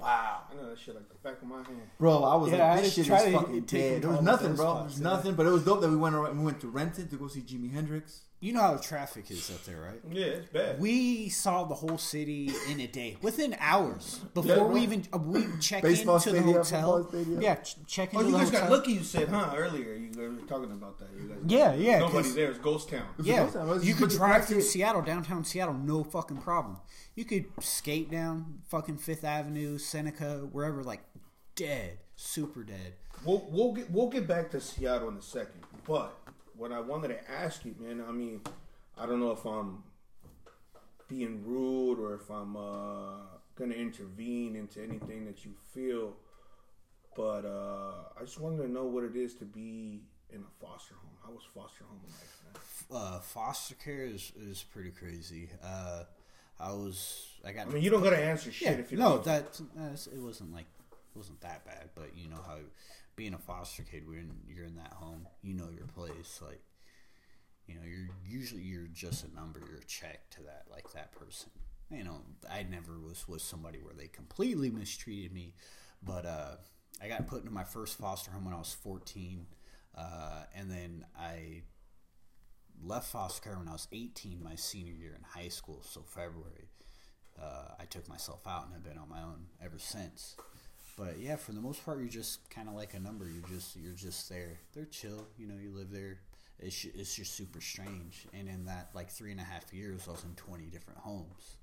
[0.00, 1.80] wow, I know that shit like the back of my hand.
[1.98, 2.24] bro.
[2.24, 4.02] I was Yeah, like, this just shit is fucking dead.
[4.02, 4.74] There was nothing, bro.
[4.74, 5.34] There was nothing.
[5.34, 6.36] But it was dope that we went around.
[6.38, 8.22] We went to Renton to go see Jimi Hendrix.
[8.44, 10.00] You know how the traffic is up there, right?
[10.12, 10.78] Yeah, it's bad.
[10.78, 15.16] We saw the whole city in a day, within hours before Yeah, we even uh,
[15.16, 17.08] we check Baseball into the hotel.
[17.40, 18.68] Yeah, ch- check oh, you guys hotel.
[18.68, 18.92] got lucky.
[18.92, 19.54] You said, huh?
[19.56, 21.08] Earlier, you guys were talking about that.
[21.18, 22.50] You guys, Yeah, yeah, Nobody 'cause- there.
[22.50, 23.06] It's ghost town.
[23.22, 24.62] Yeah, It's supposed to- you could drive through it.
[24.64, 26.76] Seattle, downtown Seattle, no fucking problem.
[27.14, 31.00] You could skate down fucking Fifth Avenue, Seneca, wherever, like
[31.56, 32.92] dead, super dead.
[33.24, 35.62] We'll we'll get we'll get back to Seattle in a second.
[35.86, 36.14] But
[36.56, 38.40] what I wanted to ask you, man, I mean,
[38.96, 39.82] I don't know if I'm
[41.08, 43.16] being rude or if I'm uh,
[43.56, 46.14] gonna intervene into anything that you feel,
[47.16, 50.94] but uh, I just wanted to know what it is to be in a foster
[50.94, 51.10] home.
[51.24, 52.42] How was foster home life,
[52.90, 53.02] man?
[53.02, 55.48] Uh, foster care is, is pretty crazy.
[55.62, 56.04] Uh,
[56.58, 57.66] I was, I got.
[57.66, 59.24] I mean, you don't gotta answer shit yeah, if you no, don't.
[59.24, 59.60] that
[60.12, 62.56] it wasn't like it wasn't that bad, but you know how
[63.16, 66.60] being a foster kid, when you're in that home, you know your place, like.
[67.66, 69.58] You know, you're usually you're just a number.
[69.58, 71.48] You're a check to that like that person.
[71.90, 75.54] You know, I never was with somebody where they completely mistreated me,
[76.02, 76.56] but uh,
[77.02, 79.46] I got put into my first foster home when I was 14,
[79.96, 81.62] uh, and then I
[82.82, 85.82] left foster care when I was 18, my senior year in high school.
[85.84, 86.68] So February,
[87.40, 90.36] uh, I took myself out and have been on my own ever since.
[90.96, 93.26] But yeah, for the most part, you're just kind of like a number.
[93.26, 94.58] You're just you're just there.
[94.74, 95.26] They're chill.
[95.36, 96.18] You know, you live there.
[96.60, 98.26] It's it's just super strange.
[98.32, 101.56] And in that like three and a half years, I was in 20 different homes.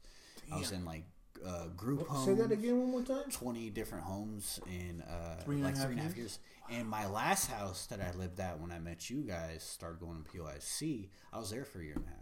[0.48, 0.58] Damn.
[0.58, 1.06] I was in like
[1.46, 2.26] uh, group homes.
[2.26, 3.32] Say that again one more time.
[3.32, 6.40] 20 different homes in uh, Three and like half three and a half years?
[6.70, 6.80] years.
[6.80, 10.24] And my last house that I lived at when I met you guys, started going
[10.24, 12.18] to POIC, I was there for a year and a half.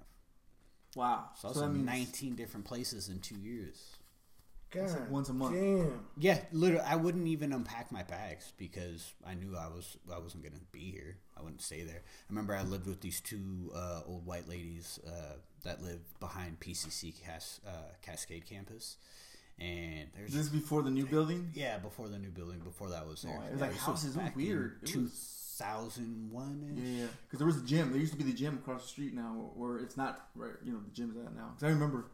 [0.95, 1.29] Wow.
[1.39, 3.97] So I was in means 19 different places in two years.
[4.71, 5.55] God, like once a month.
[5.55, 6.05] Damn.
[6.17, 10.43] Yeah, literally, I wouldn't even unpack my bags because I knew I was I wasn't
[10.43, 11.17] gonna be here.
[11.37, 12.01] I wouldn't stay there.
[12.05, 16.59] I remember I lived with these two uh, old white ladies uh, that lived behind
[16.59, 18.97] PCC Cas- uh, Cascade campus,
[19.59, 21.49] and there's this before the new building?
[21.53, 23.35] yeah before the new building before that was there.
[23.37, 24.85] Oh, it was Yeah, like houses, it was weird.
[24.85, 26.61] Two thousand one.
[26.69, 27.07] Two was- Yeah, yeah.
[27.25, 27.91] Because there was a gym.
[27.91, 30.53] There used to be the gym across the street now, where it's not right.
[30.63, 31.51] You know, the gym's at now.
[31.55, 32.05] Because I remember.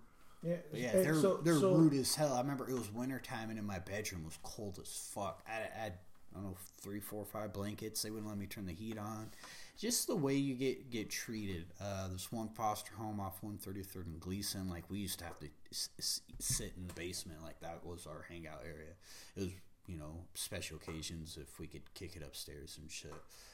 [0.45, 2.33] Yeah, But yeah, they're so- they're so- rude as hell.
[2.33, 5.43] I remember it was winter time and in my bedroom was cold as fuck.
[5.47, 5.93] I had, I
[6.31, 8.01] I don't know three, four, five blankets.
[8.01, 9.31] They wouldn't let me turn the heat on.
[9.77, 11.67] Just the way you get get treated.
[11.79, 14.69] Uh, there's one foster home off 133rd and Gleason.
[14.69, 17.41] Like we used to have to s- s- sit in the basement.
[17.41, 18.95] Like that was our hangout area.
[19.37, 19.49] It was
[19.87, 23.13] you know special occasions if we could kick it upstairs and shit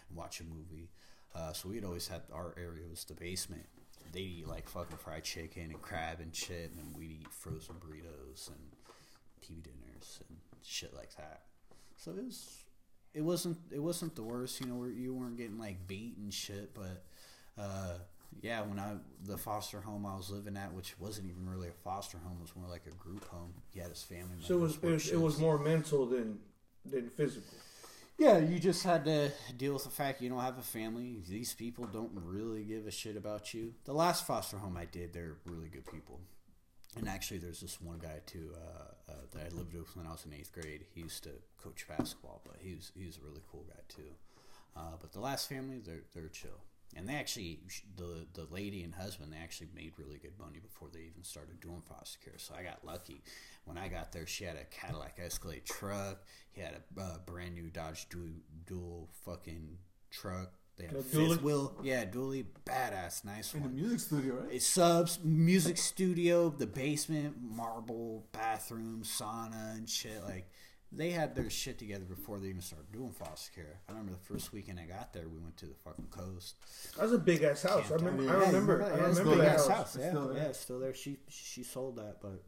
[0.10, 0.90] and watch a movie.
[1.36, 3.68] Uh, so we'd always had our area was the basement
[4.12, 7.76] they eat like fucking fried chicken and crab and shit, and then we'd eat frozen
[7.76, 8.60] burritos and
[9.44, 11.42] TV dinners and shit like that.
[11.98, 12.64] So it was,
[13.14, 14.60] it wasn't, it wasn't the worst.
[14.62, 17.04] You know, where you weren't getting like beat and shit, but
[17.62, 17.94] uh,
[18.42, 18.94] yeah, when I
[19.26, 22.42] the foster home I was living at, which wasn't even really a foster home, it
[22.42, 23.54] was more like a group home.
[23.74, 24.38] He had his family.
[24.40, 26.40] So it was, it was it was more mental than
[26.86, 27.58] than physical.
[28.18, 31.18] Yeah, you just had to deal with the fact you don't have a family.
[31.28, 33.74] These people don't really give a shit about you.
[33.86, 36.20] The last foster home I did, they're really good people.
[36.98, 40.12] And actually, there's this one guy too uh, uh, that I lived with when I
[40.12, 40.86] was in eighth grade.
[40.94, 41.32] He used to
[41.64, 44.12] coach basketball, but he was he was a really cool guy too.
[44.76, 46.60] Uh, but the last family, they're they're chill,
[46.96, 47.60] and they actually
[47.96, 51.60] the the lady and husband they actually made really good money before they even started
[51.60, 52.38] doing foster care.
[52.38, 53.22] So I got lucky.
[53.66, 56.24] When I got there, she had a Cadillac Escalade truck.
[56.52, 58.30] He had a uh, brand new Dodge dual,
[58.66, 59.78] dual fucking
[60.10, 60.52] truck.
[60.78, 64.54] They had A fifth wheel, yeah, dually, badass, nice In the music studio, right?
[64.54, 70.24] It subs, music studio, the basement, marble, bathroom, sauna, and shit.
[70.24, 70.50] Like
[70.92, 73.80] they had their shit together before they even started doing foster care.
[73.88, 76.56] I remember the first weekend I got there, we went to the fucking coast.
[76.98, 77.86] That was a big ass house.
[77.86, 78.30] I Camped remember.
[78.30, 78.36] out.
[78.36, 78.80] I Yeah, remember.
[78.80, 79.68] yeah, I remember big that house.
[79.68, 80.44] house, yeah, still there.
[80.44, 80.94] yeah, still there.
[80.94, 82.44] She she sold that, but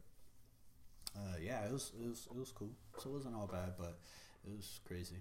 [1.16, 2.70] uh, yeah, it was it was it was cool.
[2.98, 3.98] So it wasn't all bad, but
[4.46, 5.16] it was crazy.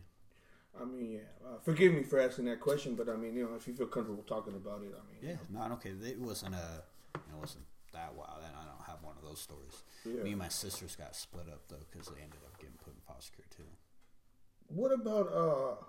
[0.79, 1.19] I mean, yeah.
[1.45, 3.85] Uh, forgive me for asking that question, but I mean, you know, if you feel
[3.87, 5.91] comfortable talking about it, I mean, Yeah, no, okay.
[5.91, 6.83] It wasn't a,
[7.15, 9.83] it wasn't that wild, and I don't have one of those stories.
[10.03, 10.23] Yeah.
[10.23, 12.52] Me and my sisters got split up though because they ended up
[13.21, 13.69] getting put in foster care too.
[14.67, 15.85] What about uh?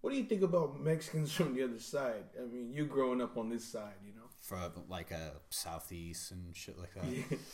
[0.00, 2.24] What do you think about Mexicans from the other side?
[2.40, 4.28] I mean, you growing up on this side, you know.
[4.40, 7.38] From like a southeast and shit like that.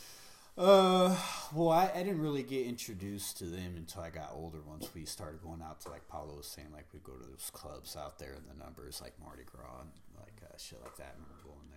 [0.57, 1.13] Uh,
[1.53, 4.59] well, I, I didn't really get introduced to them until I got older.
[4.65, 7.49] Once we started going out to like Paulo was saying, like we'd go to those
[7.51, 11.11] clubs out there, and the numbers like Mardi Gras and like uh, shit like that.
[11.11, 11.74] I remember going there.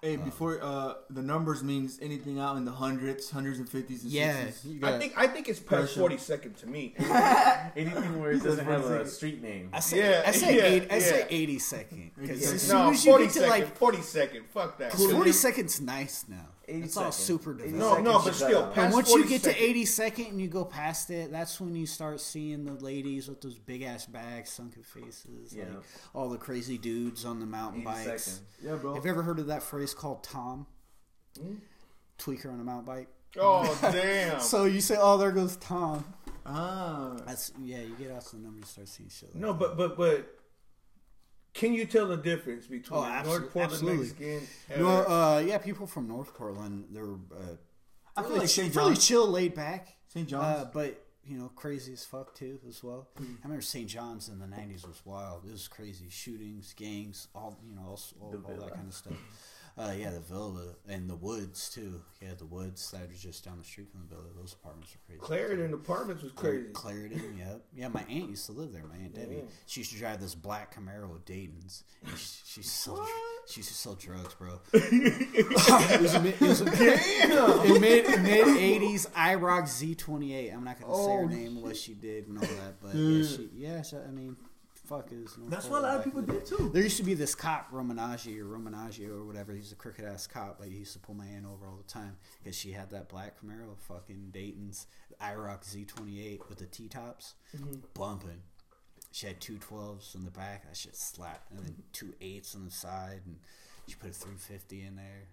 [0.00, 4.12] Hey, before uh, the numbers means anything out in the hundreds, hundreds and fifties and
[4.12, 4.74] Yeah, sixties.
[4.74, 5.98] you I think I think it's past Pressure.
[6.00, 6.94] forty second to me.
[7.76, 9.70] Anything where it doesn't have a street name.
[9.72, 12.54] I say, Yeah, I say, yeah, eight, I say eighty second because Yeah.
[12.54, 13.50] as soon no, as you forty get to second.
[13.50, 14.44] like forty second.
[14.54, 14.92] Fuck that.
[14.92, 16.46] forty seconds, nice now.
[16.68, 17.72] 80 It's all super 80.
[17.72, 19.58] No, no, but still, past And once you get second.
[19.58, 23.28] to 80 second and you go past it, that's when you start seeing the ladies
[23.28, 25.64] with those big ass bags, sunken faces, Yeah.
[25.64, 25.72] like
[26.14, 28.24] all the crazy dudes on the mountain bikes.
[28.24, 28.46] second.
[28.62, 28.94] Yeah, bro.
[28.94, 30.66] Have you ever heard of that phrase called Tom?
[31.40, 31.54] Hmm?
[32.18, 33.08] Tweaker on a mountain bike.
[33.38, 34.40] Oh damn.
[34.40, 36.04] So you say, "Oh, there goes Tom."
[36.46, 37.78] ah, That's yeah.
[37.80, 39.34] You get out to the number, you start seeing shit.
[39.34, 39.58] Like no, that.
[39.58, 40.34] but but but.
[41.54, 43.98] Can you tell the difference between Oh, a North Portland absolutely.
[44.06, 44.48] Mexican?
[44.70, 47.56] and- no, uh, yeah, people from North Portland, they're uh,
[48.16, 48.74] I feel really, like St.
[48.76, 49.96] really chill, laid back.
[50.08, 50.26] St.
[50.26, 50.68] Uh, John's.
[50.72, 53.08] but you know, crazy as fuck too, as well.
[53.18, 53.24] Hmm.
[53.24, 53.86] I remember St.
[53.88, 55.44] John's in the '90s was wild.
[55.46, 59.12] It was crazy, shootings, gangs, all you know, all, all, all that kind of stuff.
[59.78, 62.00] Uh, yeah, the villa and the woods too.
[62.20, 64.26] Yeah, the woods that are just down the street from the villa.
[64.36, 65.20] Those apartments are crazy.
[65.20, 66.66] Clarendon Apartments was crazy.
[66.72, 67.62] Clarendon, yep.
[67.76, 68.82] Yeah, my aunt used to live there.
[68.84, 69.36] My aunt Debbie.
[69.36, 69.40] Yeah.
[69.66, 71.84] She used to drive this black Camaro with Dayton's.
[72.04, 72.96] And she, she used to sell.
[72.96, 73.08] dr-
[73.46, 74.60] She used to sell drugs, bro.
[74.72, 79.06] it was, a, it was a, in mid mid eighties.
[79.16, 80.50] IROC Z twenty eight.
[80.50, 82.80] I'm not gonna say her Oh, name, what she did, and all that.
[82.82, 83.82] But yeah, she, yeah.
[83.82, 84.36] So, I mean,
[84.88, 85.36] fuck is.
[85.36, 86.70] North That's what a lot of people back in the did too.
[86.72, 89.52] there used to be this cop, Romanagi or Romanagi or whatever.
[89.52, 90.58] He's a crooked ass cop.
[90.60, 93.08] Like he used to pull my aunt over all the time because she had that
[93.08, 94.86] black Camaro, fucking Dayton's
[95.20, 97.76] IROC Z28 with the T tops, mm-hmm.
[97.94, 98.42] bumping.
[99.12, 100.66] She had two 12s in the back.
[100.66, 103.36] That shit slapped, and then two eights on the side, and
[103.86, 105.28] she put a 350 in there.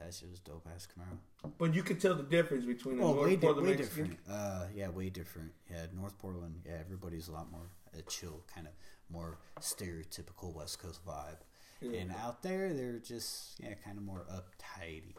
[0.00, 1.52] That shit was dope ass Camaro.
[1.58, 4.04] But you could tell the difference between a Oh, North way, di- Portland way Mexican.
[4.04, 4.20] different.
[4.30, 5.52] Uh, yeah, way different.
[5.70, 6.62] Yeah, North Portland.
[6.66, 8.72] Yeah, everybody's a lot more uh, chill, kind of
[9.10, 11.36] more stereotypical West Coast vibe.
[11.82, 12.00] Yeah.
[12.00, 15.14] And out there, they're just yeah, kind of more uptighty.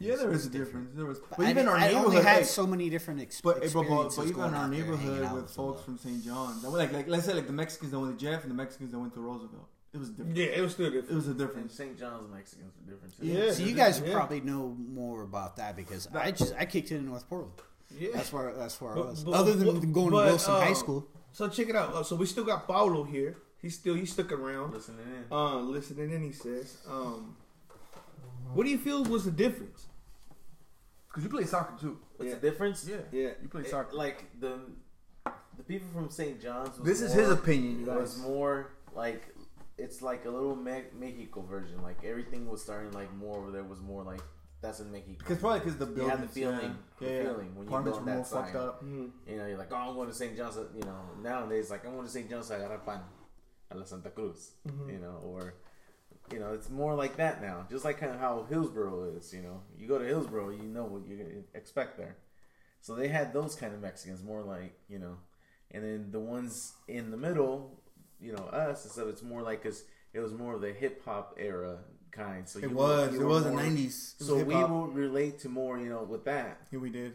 [0.00, 0.90] Yeah, there was a difference.
[0.94, 3.40] There was, but I, even our I neighborhood, only had like, so many different ex-
[3.40, 5.98] but, but, but, experiences but even our out there, hanging neighborhood with with folks from
[5.98, 6.24] St.
[6.24, 8.50] John, that were like, like let's say like the Mexicans that went to Jeff and
[8.50, 9.68] the Mexicans that went to Roosevelt.
[9.92, 10.36] It was different.
[10.36, 11.10] Yeah, it was still different.
[11.10, 11.74] It was a And difference.
[11.74, 11.98] St.
[11.98, 13.26] John's Mexicans are different too.
[13.26, 13.52] Yeah.
[13.52, 14.12] So you guys Yeah.
[14.12, 17.54] probably know more about that because I just I kicked it in North Portland.
[17.98, 18.10] Yeah.
[18.14, 19.24] That's where that's where I was.
[19.24, 21.08] but- Other than but- going to Wilson High uh, School.
[21.32, 21.94] So check it out.
[21.94, 23.38] Uh, so we still got Paulo here.
[23.62, 24.72] He's still he's stuck around.
[24.74, 25.24] Listening in.
[25.32, 26.76] Uh, listening in, he says.
[26.88, 27.36] Um,
[28.52, 29.86] what do you feel was the difference?
[31.08, 31.98] Because you play soccer too.
[32.16, 32.38] What's Yeah.
[32.38, 32.86] the difference?
[32.86, 32.96] Yeah.
[33.10, 33.30] Yeah.
[33.42, 33.96] You play It- soccer.
[33.96, 34.60] like the
[35.56, 36.40] the people from St.
[36.40, 36.78] John's.
[36.78, 38.00] Was This is his opinion, you guys.
[38.00, 39.34] Was more like
[39.78, 41.82] it's like a little Me- Mexico version.
[41.82, 44.20] Like everything was starting like more over there was more like
[44.60, 45.16] that's in Mexico.
[45.18, 46.18] Because probably because the you buildings.
[46.18, 46.60] have the feeling,
[47.00, 47.22] yeah, the yeah.
[47.22, 48.56] feeling when you Apartments go on were that side.
[48.56, 48.84] up.
[48.84, 49.10] Mm.
[49.28, 50.36] You know, you're like, oh, I'm going to St.
[50.36, 50.56] John's.
[50.56, 52.28] You know, nowadays like I'm going to St.
[52.28, 52.50] John's.
[52.50, 53.00] I got a pan
[53.70, 54.52] a la Santa Cruz.
[54.66, 54.90] Mm-hmm.
[54.90, 55.54] You know, or
[56.32, 57.66] you know, it's more like that now.
[57.70, 59.32] Just like kind of how Hillsboro is.
[59.32, 62.16] You know, you go to Hillsboro, you know what you're gonna expect there.
[62.80, 65.18] So they had those kind of Mexicans, more like you know,
[65.70, 67.77] and then the ones in the middle,
[68.20, 69.06] you know, us and stuff.
[69.08, 71.78] It's more like because it was more of the hip hop era
[72.10, 72.48] kind.
[72.48, 73.08] So It you was.
[73.10, 74.14] Were, you It were was the nineties.
[74.18, 76.60] So we will relate to more, you know, with that.
[76.70, 77.14] Yeah, we did.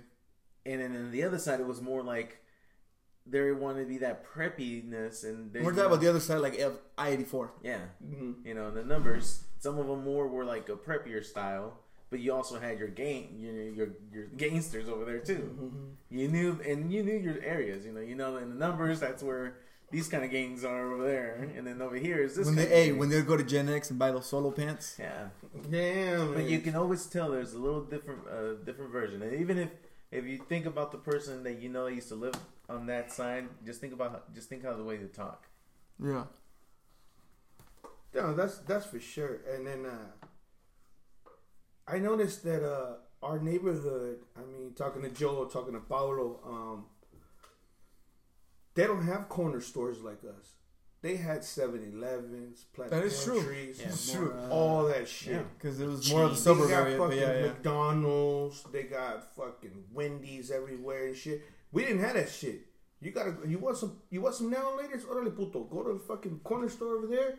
[0.66, 2.38] And then on the other side, it was more like
[3.26, 6.60] they wanted to be that preppiness, and they, We're talking about the other side, like
[6.98, 7.52] I eighty four.
[7.64, 8.46] yeah, Mm-hmm.
[8.48, 9.44] you know, the numbers.
[9.60, 11.80] Some of them more were like a preppier style,
[12.10, 15.74] but you also had your gang, your your your gangsters over there too.
[16.10, 17.86] You knew, and you knew your areas.
[17.86, 19.56] You know, you know, in the numbers, that's where
[19.94, 22.46] these kind of gangs are over there, and then over here is this.
[22.48, 24.50] When they, kind of hey, when they go to Gen X and buy those solo
[24.52, 24.98] pants.
[25.00, 25.28] yeah,
[25.70, 26.34] Damn.
[26.34, 29.22] But you can always tell there's a little different, uh, different version.
[29.22, 29.70] And even if,
[30.12, 32.36] if you think about the person that you know that used to live
[32.68, 35.48] on that side, just think about, how- just think how the way they talk.
[36.04, 36.24] Yeah.
[38.16, 39.40] No, that's that's for sure.
[39.54, 40.26] And then uh,
[41.88, 44.20] I noticed that uh, our neighborhood.
[44.38, 46.86] I mean, talking to Joe, talking to Paulo, um,
[48.76, 50.54] they don't have corner stores like us.
[51.02, 53.44] They had 7-Elevens, Planet That is true.
[53.44, 54.40] Trees, Yeah, more, true.
[54.40, 55.34] uh, all that shit.
[55.34, 55.42] Yeah.
[55.58, 56.98] Because it was more of the They suburb got area.
[56.98, 57.42] But fucking yeah, yeah.
[57.48, 58.64] McDonald's.
[58.72, 61.42] They got fucking Wendy's everywhere and shit.
[61.74, 62.62] We didn't have that shit.
[63.02, 63.36] You gotta.
[63.46, 63.98] You want some?
[64.10, 65.02] You want some now laters?
[65.06, 65.66] Orale puto.
[65.66, 67.38] Go to the fucking corner store over there,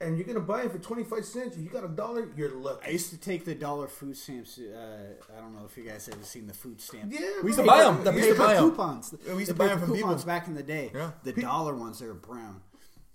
[0.00, 1.56] and you're gonna buy it for twenty five cents.
[1.56, 2.28] You got a dollar.
[2.36, 2.86] You're lucky.
[2.86, 4.58] I used to take the dollar food stamps.
[4.58, 7.14] Uh, I don't know if you guys ever seen the food stamps.
[7.18, 8.02] Yeah, We used to buy them.
[8.04, 9.14] The We paper coupons.
[9.28, 10.26] We used to buy 'em paper from coupons people.
[10.26, 10.90] back in the day.
[10.94, 11.10] Yeah.
[11.22, 12.62] The dollar ones, they were brown.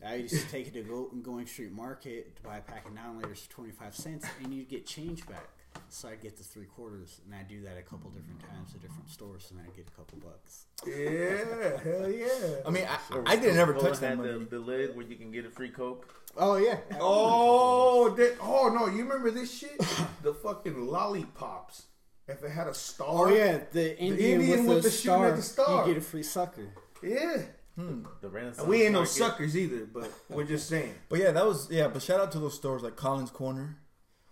[0.05, 2.93] I used to take it to go Going Street Market to buy a pack of
[2.93, 5.47] nine liters for twenty five cents, and you'd get change back.
[5.89, 8.81] So I'd get the three quarters, and I'd do that a couple different times at
[8.81, 10.65] different stores, and I'd get a couple bucks.
[10.85, 12.57] Yeah, hell yeah.
[12.65, 14.31] I mean, I, I didn't ever Coca-Cola touch that money.
[14.31, 16.13] the, the lid where you can get a free Coke.
[16.37, 16.79] Oh yeah.
[16.99, 18.87] Oh, that, oh no!
[18.87, 19.77] You remember this shit?
[20.23, 21.83] the fucking lollipops.
[22.27, 23.27] If it had a star.
[23.27, 25.87] Oh yeah, the Indian, Indian with, with the, the star, at the star.
[25.87, 26.67] you get a free sucker.
[27.01, 27.37] Yeah.
[27.75, 28.03] Hmm.
[28.21, 28.59] The Renaissance.
[28.59, 29.13] And we ain't no Market.
[29.13, 30.93] suckers either, but we're just saying.
[31.09, 31.87] But yeah, that was yeah.
[31.87, 33.77] But shout out to those stores like Collins Corner.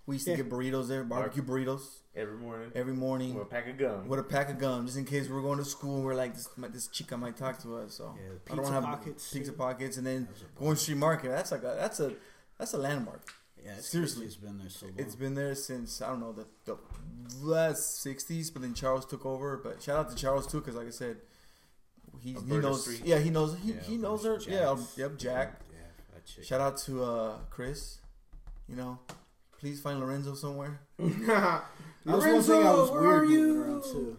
[0.06, 0.38] We used to Yeah.
[0.38, 2.72] get burritos there, barbecue burritos every morning.
[2.76, 4.08] every morning With a pack of gum.
[4.10, 5.96] with a pack of gum, just in case we are going to school.
[5.98, 8.72] and We're like this, this chica might talk to us, so Yeah, I don't pizza
[8.74, 9.58] have pockets, pizza too.
[9.58, 11.30] pockets, and then Those are going street market.
[11.30, 12.14] That's like a, that's a
[12.60, 13.22] that's a landmark.
[13.64, 14.26] Yeah, it's Seriously.
[14.26, 14.96] it's been there so long.
[14.98, 16.78] It's been there since I don't know the, the
[17.42, 19.56] last '60s, but then Charles took over.
[19.56, 21.16] But shout out to Charles too, because like I said,
[22.20, 22.82] he, he knows.
[22.84, 23.04] Street.
[23.06, 23.58] Yeah, he knows.
[23.64, 24.36] He, Yeah, he knows her.
[24.38, 24.48] Jack's.
[24.52, 25.62] Yeah, um, yep, Jack.
[25.72, 25.78] Yeah,
[26.14, 26.44] that chick.
[26.44, 28.00] Shout out to uh, Chris.
[28.68, 29.00] You know,
[29.64, 30.82] please find Lorenzo somewhere.
[32.06, 33.64] That was Lorenzo, one thing I was where weird are moving you?
[33.64, 34.18] around too.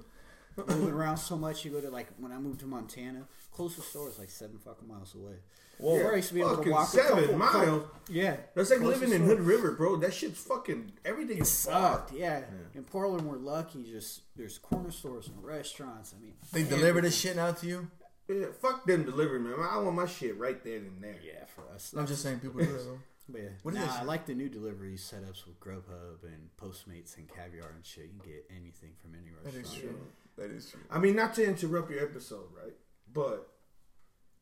[0.57, 4.09] moving around so much, you go to like when I moved to Montana, closest store
[4.09, 5.35] is like seven fucking miles away.
[5.77, 7.83] Whoa, Before I used to be able to fucking walk a seven couple- miles.
[8.09, 9.25] Yeah, That's like living in.
[9.27, 9.97] Hood River, bro.
[9.97, 12.09] That shit's fucking everything It is fucked.
[12.09, 12.13] sucked.
[12.19, 12.41] Yeah.
[12.75, 13.83] in Portland we're lucky.
[13.85, 16.15] Just there's corner stores and restaurants.
[16.17, 17.91] I mean, They deliver this shit out to you.
[18.29, 19.57] Yeah, fuck them delivery, man.
[19.61, 21.17] I want my shit right there and there.
[21.23, 21.93] yeah, for us.
[21.95, 22.79] I'm just saying, people do that.
[22.85, 22.99] Though.
[23.29, 26.51] But yeah, What is nah, that I like the new delivery setups with Grubhub and
[26.61, 28.05] Postmates and Caviar and shit.
[28.05, 29.67] You can get anything from any restaurant.
[29.67, 30.01] is true.
[30.37, 30.81] That is true.
[30.91, 32.75] I mean, not to interrupt your episode, right?
[33.13, 33.49] But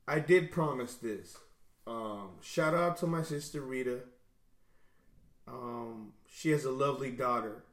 [0.09, 1.37] I did promise this.
[1.87, 4.01] Um, shout out to my sister Rita.
[5.47, 7.65] Um, she has a lovely daughter,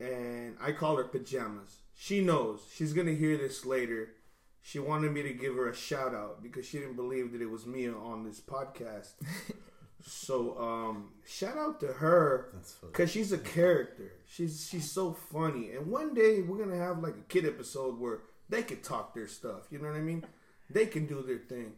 [0.00, 1.76] and I call her pajamas.
[1.94, 4.14] She knows she's gonna hear this later.
[4.62, 7.50] She wanted me to give her a shout out because she didn't believe that it
[7.50, 9.14] was me on this podcast.
[10.06, 12.54] so, um, shout out to her
[12.92, 14.12] Cause she's a character.
[14.26, 15.72] She's she's so funny.
[15.72, 19.26] And one day we're gonna have like a kid episode where they could talk their
[19.26, 19.62] stuff.
[19.70, 20.24] You know what I mean?
[20.70, 21.72] They can do their thing.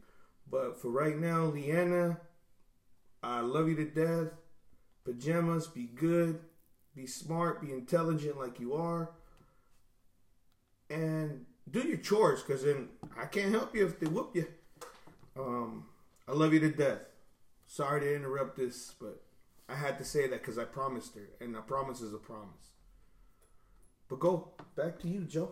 [0.51, 2.21] But for right now, Leanna,
[3.23, 4.33] I love you to death.
[5.05, 6.41] Pajamas, be good,
[6.95, 9.11] be smart, be intelligent like you are,
[10.89, 12.43] and do your chores.
[12.43, 12.89] Cause then
[13.21, 14.47] I can't help you if they whoop you.
[15.39, 15.87] Um,
[16.29, 17.01] I love you to death.
[17.67, 19.23] Sorry to interrupt this, but
[19.69, 22.75] I had to say that because I promised her, and a promise is a promise.
[24.09, 25.51] But go back to you, Joe.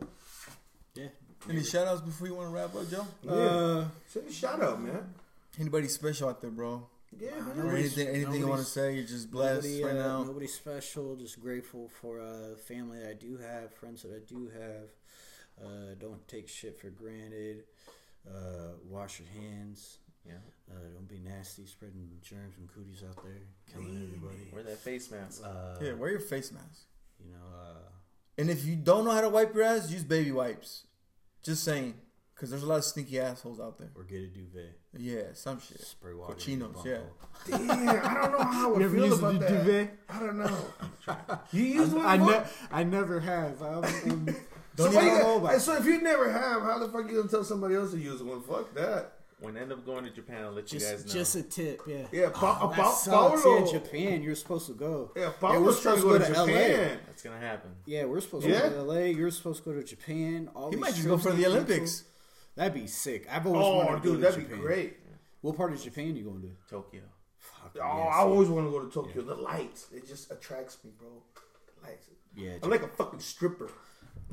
[0.94, 1.08] Yeah.
[1.48, 3.06] Any shout outs before you want to wrap up, Joe?
[3.22, 5.14] Yeah, send a shout out, man.
[5.58, 6.86] Anybody special out there, bro?
[7.18, 7.66] Yeah, man.
[7.66, 8.94] Or anything, anything you want to say?
[8.94, 10.22] You're just blessed Nobody, right uh, now.
[10.24, 11.16] Nobody special.
[11.16, 14.88] Just grateful for uh, family that I do have, friends that I do have.
[15.60, 17.64] Uh, don't take shit for granted.
[18.28, 19.98] Uh, wash your hands.
[20.26, 20.34] Yeah.
[20.70, 23.42] Uh, don't be nasty, spreading germs and cooties out there,
[23.72, 24.48] killing everybody.
[24.52, 25.42] Wear that face mask.
[25.44, 26.86] Uh, yeah, wear your face mask.
[27.18, 27.78] You know, uh,
[28.38, 30.84] And if you don't know how to wipe your ass, use baby wipes.
[31.42, 31.94] Just saying,
[32.34, 33.90] because there's a lot of sneaky assholes out there.
[33.96, 34.78] or get a duvet.
[34.96, 35.80] Yeah, some shit.
[35.80, 36.36] Spray water.
[36.48, 36.98] in your Cochinos, yeah.
[37.58, 39.48] Damn, I don't know how I You ever feel used about that.
[39.64, 39.98] duvet?
[40.08, 40.56] I don't know.
[41.52, 42.06] You use one?
[42.06, 43.60] I, ne- I never have.
[43.60, 44.34] I'm, I'm, So,
[44.76, 47.08] Don't why even you know got- about so if you never have, how the fuck
[47.10, 48.42] you gonna tell somebody else to use one?
[48.42, 49.12] Fuck that.
[49.40, 51.12] When I end up going to Japan, I'll let you guys just, know.
[51.12, 52.06] just a tip, yeah.
[52.12, 53.42] Yeah, pa- Oh, pa- that sucks.
[53.42, 54.22] Paulo- Yeah, Japan.
[54.22, 55.10] You're supposed to go.
[55.16, 56.98] Yeah, we're Paulo's trying to go to supposed to go to Japan.
[57.06, 57.70] That's gonna happen.
[57.84, 58.60] Yeah, we're supposed Yeah?
[58.62, 58.98] to go to LA.
[59.10, 60.48] You're supposed to go to Japan.
[60.54, 61.52] All He might just go for the they cancel.
[61.60, 62.04] Olympics.
[62.54, 63.26] That'd be sick.
[63.28, 64.96] I've always Oh, wanted to dude, go to that'd be great.
[65.40, 66.50] What part of Japan you going to?
[66.70, 67.02] Tokyo.
[67.38, 68.26] Fuck, Oh, yeah, I sick.
[68.28, 69.22] always want to go to Tokyo.
[69.22, 71.08] The lights, it just attracts me, bro.
[71.80, 72.06] The lights.
[72.36, 73.68] Yeah, I'm like a fucking stripper.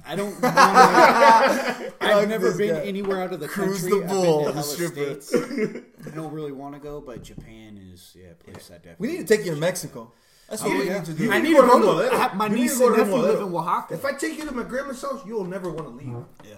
[0.06, 0.34] I don't.
[0.42, 2.82] Wanna, I've never been guy.
[2.82, 4.00] anywhere out of the Cruise country.
[4.00, 5.36] the I've been to the hella states.
[6.08, 9.08] I don't really want to go, but Japan is yeah, a place I definitely.
[9.08, 10.12] We need to take you to Mexico.
[10.50, 10.94] That's what Oh, we yeah.
[10.98, 11.32] need to You do.
[11.32, 12.16] I need need to to go go to to.
[12.16, 13.94] I My You niece to and nephew live in Oaxaca.
[13.94, 16.26] If I take you to my grandma's house, you'll never want to leave.
[16.44, 16.56] yeah.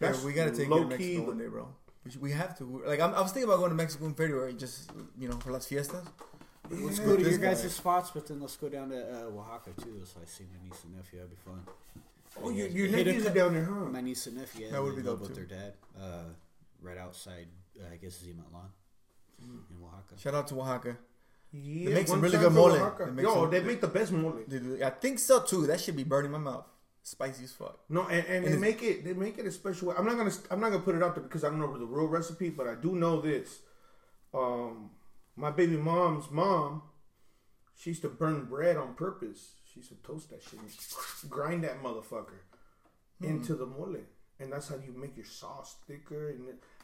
[0.00, 1.68] Yeah, we gotta take you to low-key, Mexico one day, bro.
[2.18, 2.82] We, have to.
[2.86, 5.52] Like, I'm, I was thinking about going to Mexico in February, just you know, for
[5.52, 6.02] las fiestas.
[6.70, 7.68] Let's go to this your guys' guy.
[7.68, 10.00] spots, but then let's go down to uh, Oaxaca too.
[10.04, 11.18] So I see my niece and nephew.
[11.18, 11.62] That'd be fun.
[12.42, 13.86] Oh, your, your nephews are down there, huh?
[13.86, 14.66] My niece and nephew.
[14.66, 15.46] Yeah, That would they be live dope, with too.
[15.46, 16.24] their dad, uh,
[16.80, 17.48] right outside.
[17.78, 18.62] Uh, I guess Zima Lan
[19.42, 19.62] Mm.
[19.70, 20.20] in Oaxaca.
[20.20, 20.98] Shout out to Oaxaca.
[21.52, 22.70] Yeah, they make some really good mole.
[22.72, 24.38] They make Yo, some- they make the best mole.
[24.84, 25.66] I think so too.
[25.66, 26.66] That should be burning my mouth.
[27.02, 27.80] Spicy as fuck.
[27.88, 29.94] No, and, and And they make it they make it a special way.
[29.98, 31.86] I'm not gonna I'm not gonna put it out there because I don't know the
[31.86, 33.60] real recipe, but I do know this.
[34.34, 34.90] Um,
[35.36, 36.82] my baby mom's mom,
[37.74, 39.54] she used to burn bread on purpose.
[39.72, 42.40] She used to toast that shit, and grind that motherfucker
[43.22, 43.96] into the mole,
[44.40, 46.30] and that's how you make your sauce thicker.
[46.30, 46.40] And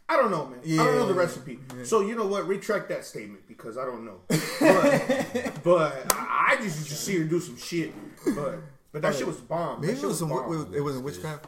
[0.09, 0.61] I don't know, man.
[0.61, 1.18] I don't know the Yeah.
[1.20, 1.59] recipe.
[1.84, 2.47] So you know what?
[2.47, 4.20] Retract that statement because I don't know.
[4.28, 7.93] But, but I I I just used to see her do some shit,
[8.37, 8.61] but
[8.93, 9.80] but that shit was bomb.
[9.80, 10.28] Maybe That it shit was some.
[10.28, 10.72] bomb.
[10.72, 11.47] It, it wasn't witchcraft.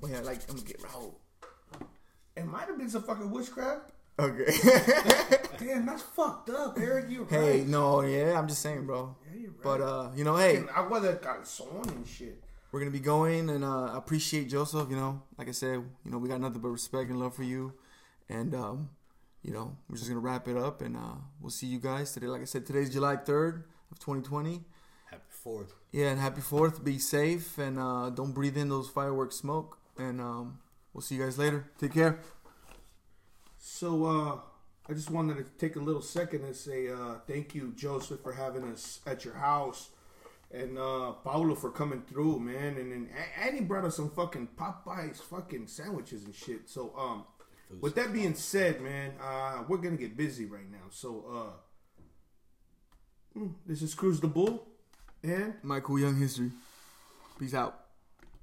[0.00, 1.14] Well, yeah, like I'm gonna get Raul.
[2.36, 3.90] It might have been some fucking witchcraft.
[4.18, 4.46] Okay.
[5.58, 7.10] Damn, that's fucked up, Eric.
[7.10, 7.66] You hey, right.
[7.66, 9.14] no, yeah, I'm just saying, bro.
[9.46, 9.78] Yeah, you're right.
[9.78, 12.42] But uh, you know, hey, I would have got son and shit.
[12.72, 14.88] we're gonna be going, and uh, I appreciate Joseph.
[14.90, 17.42] You know, like I said, you know, we got nothing but respect and love for
[17.44, 17.72] you,
[18.28, 18.90] and um,
[19.42, 22.26] you know, we're just gonna wrap it up, and uh, we'll see you guys today.
[22.26, 24.64] Like I said, today's July third of 2020.
[25.10, 25.72] Happy Fourth.
[25.92, 26.84] Yeah, and happy Fourth.
[26.84, 29.78] Be safe, and uh, don't breathe in those fireworks smoke.
[29.98, 30.58] And um,
[30.92, 31.70] we'll see you guys later.
[31.78, 32.20] Take care.
[33.58, 34.38] So uh,
[34.88, 38.32] I just wanted to take a little second and say uh, thank you, Joseph, for
[38.32, 39.90] having us at your house,
[40.52, 42.76] and uh, Paulo for coming through, man.
[42.76, 43.08] And then
[43.42, 46.68] and he brought us some fucking Popeyes fucking sandwiches and shit.
[46.68, 47.24] So um,
[47.80, 50.86] with that being said, man, uh, we're gonna get busy right now.
[50.90, 52.00] So uh,
[53.38, 54.68] hmm, this is Cruz the Bull,
[55.24, 56.52] and Michael Young history.
[57.40, 57.85] Peace out.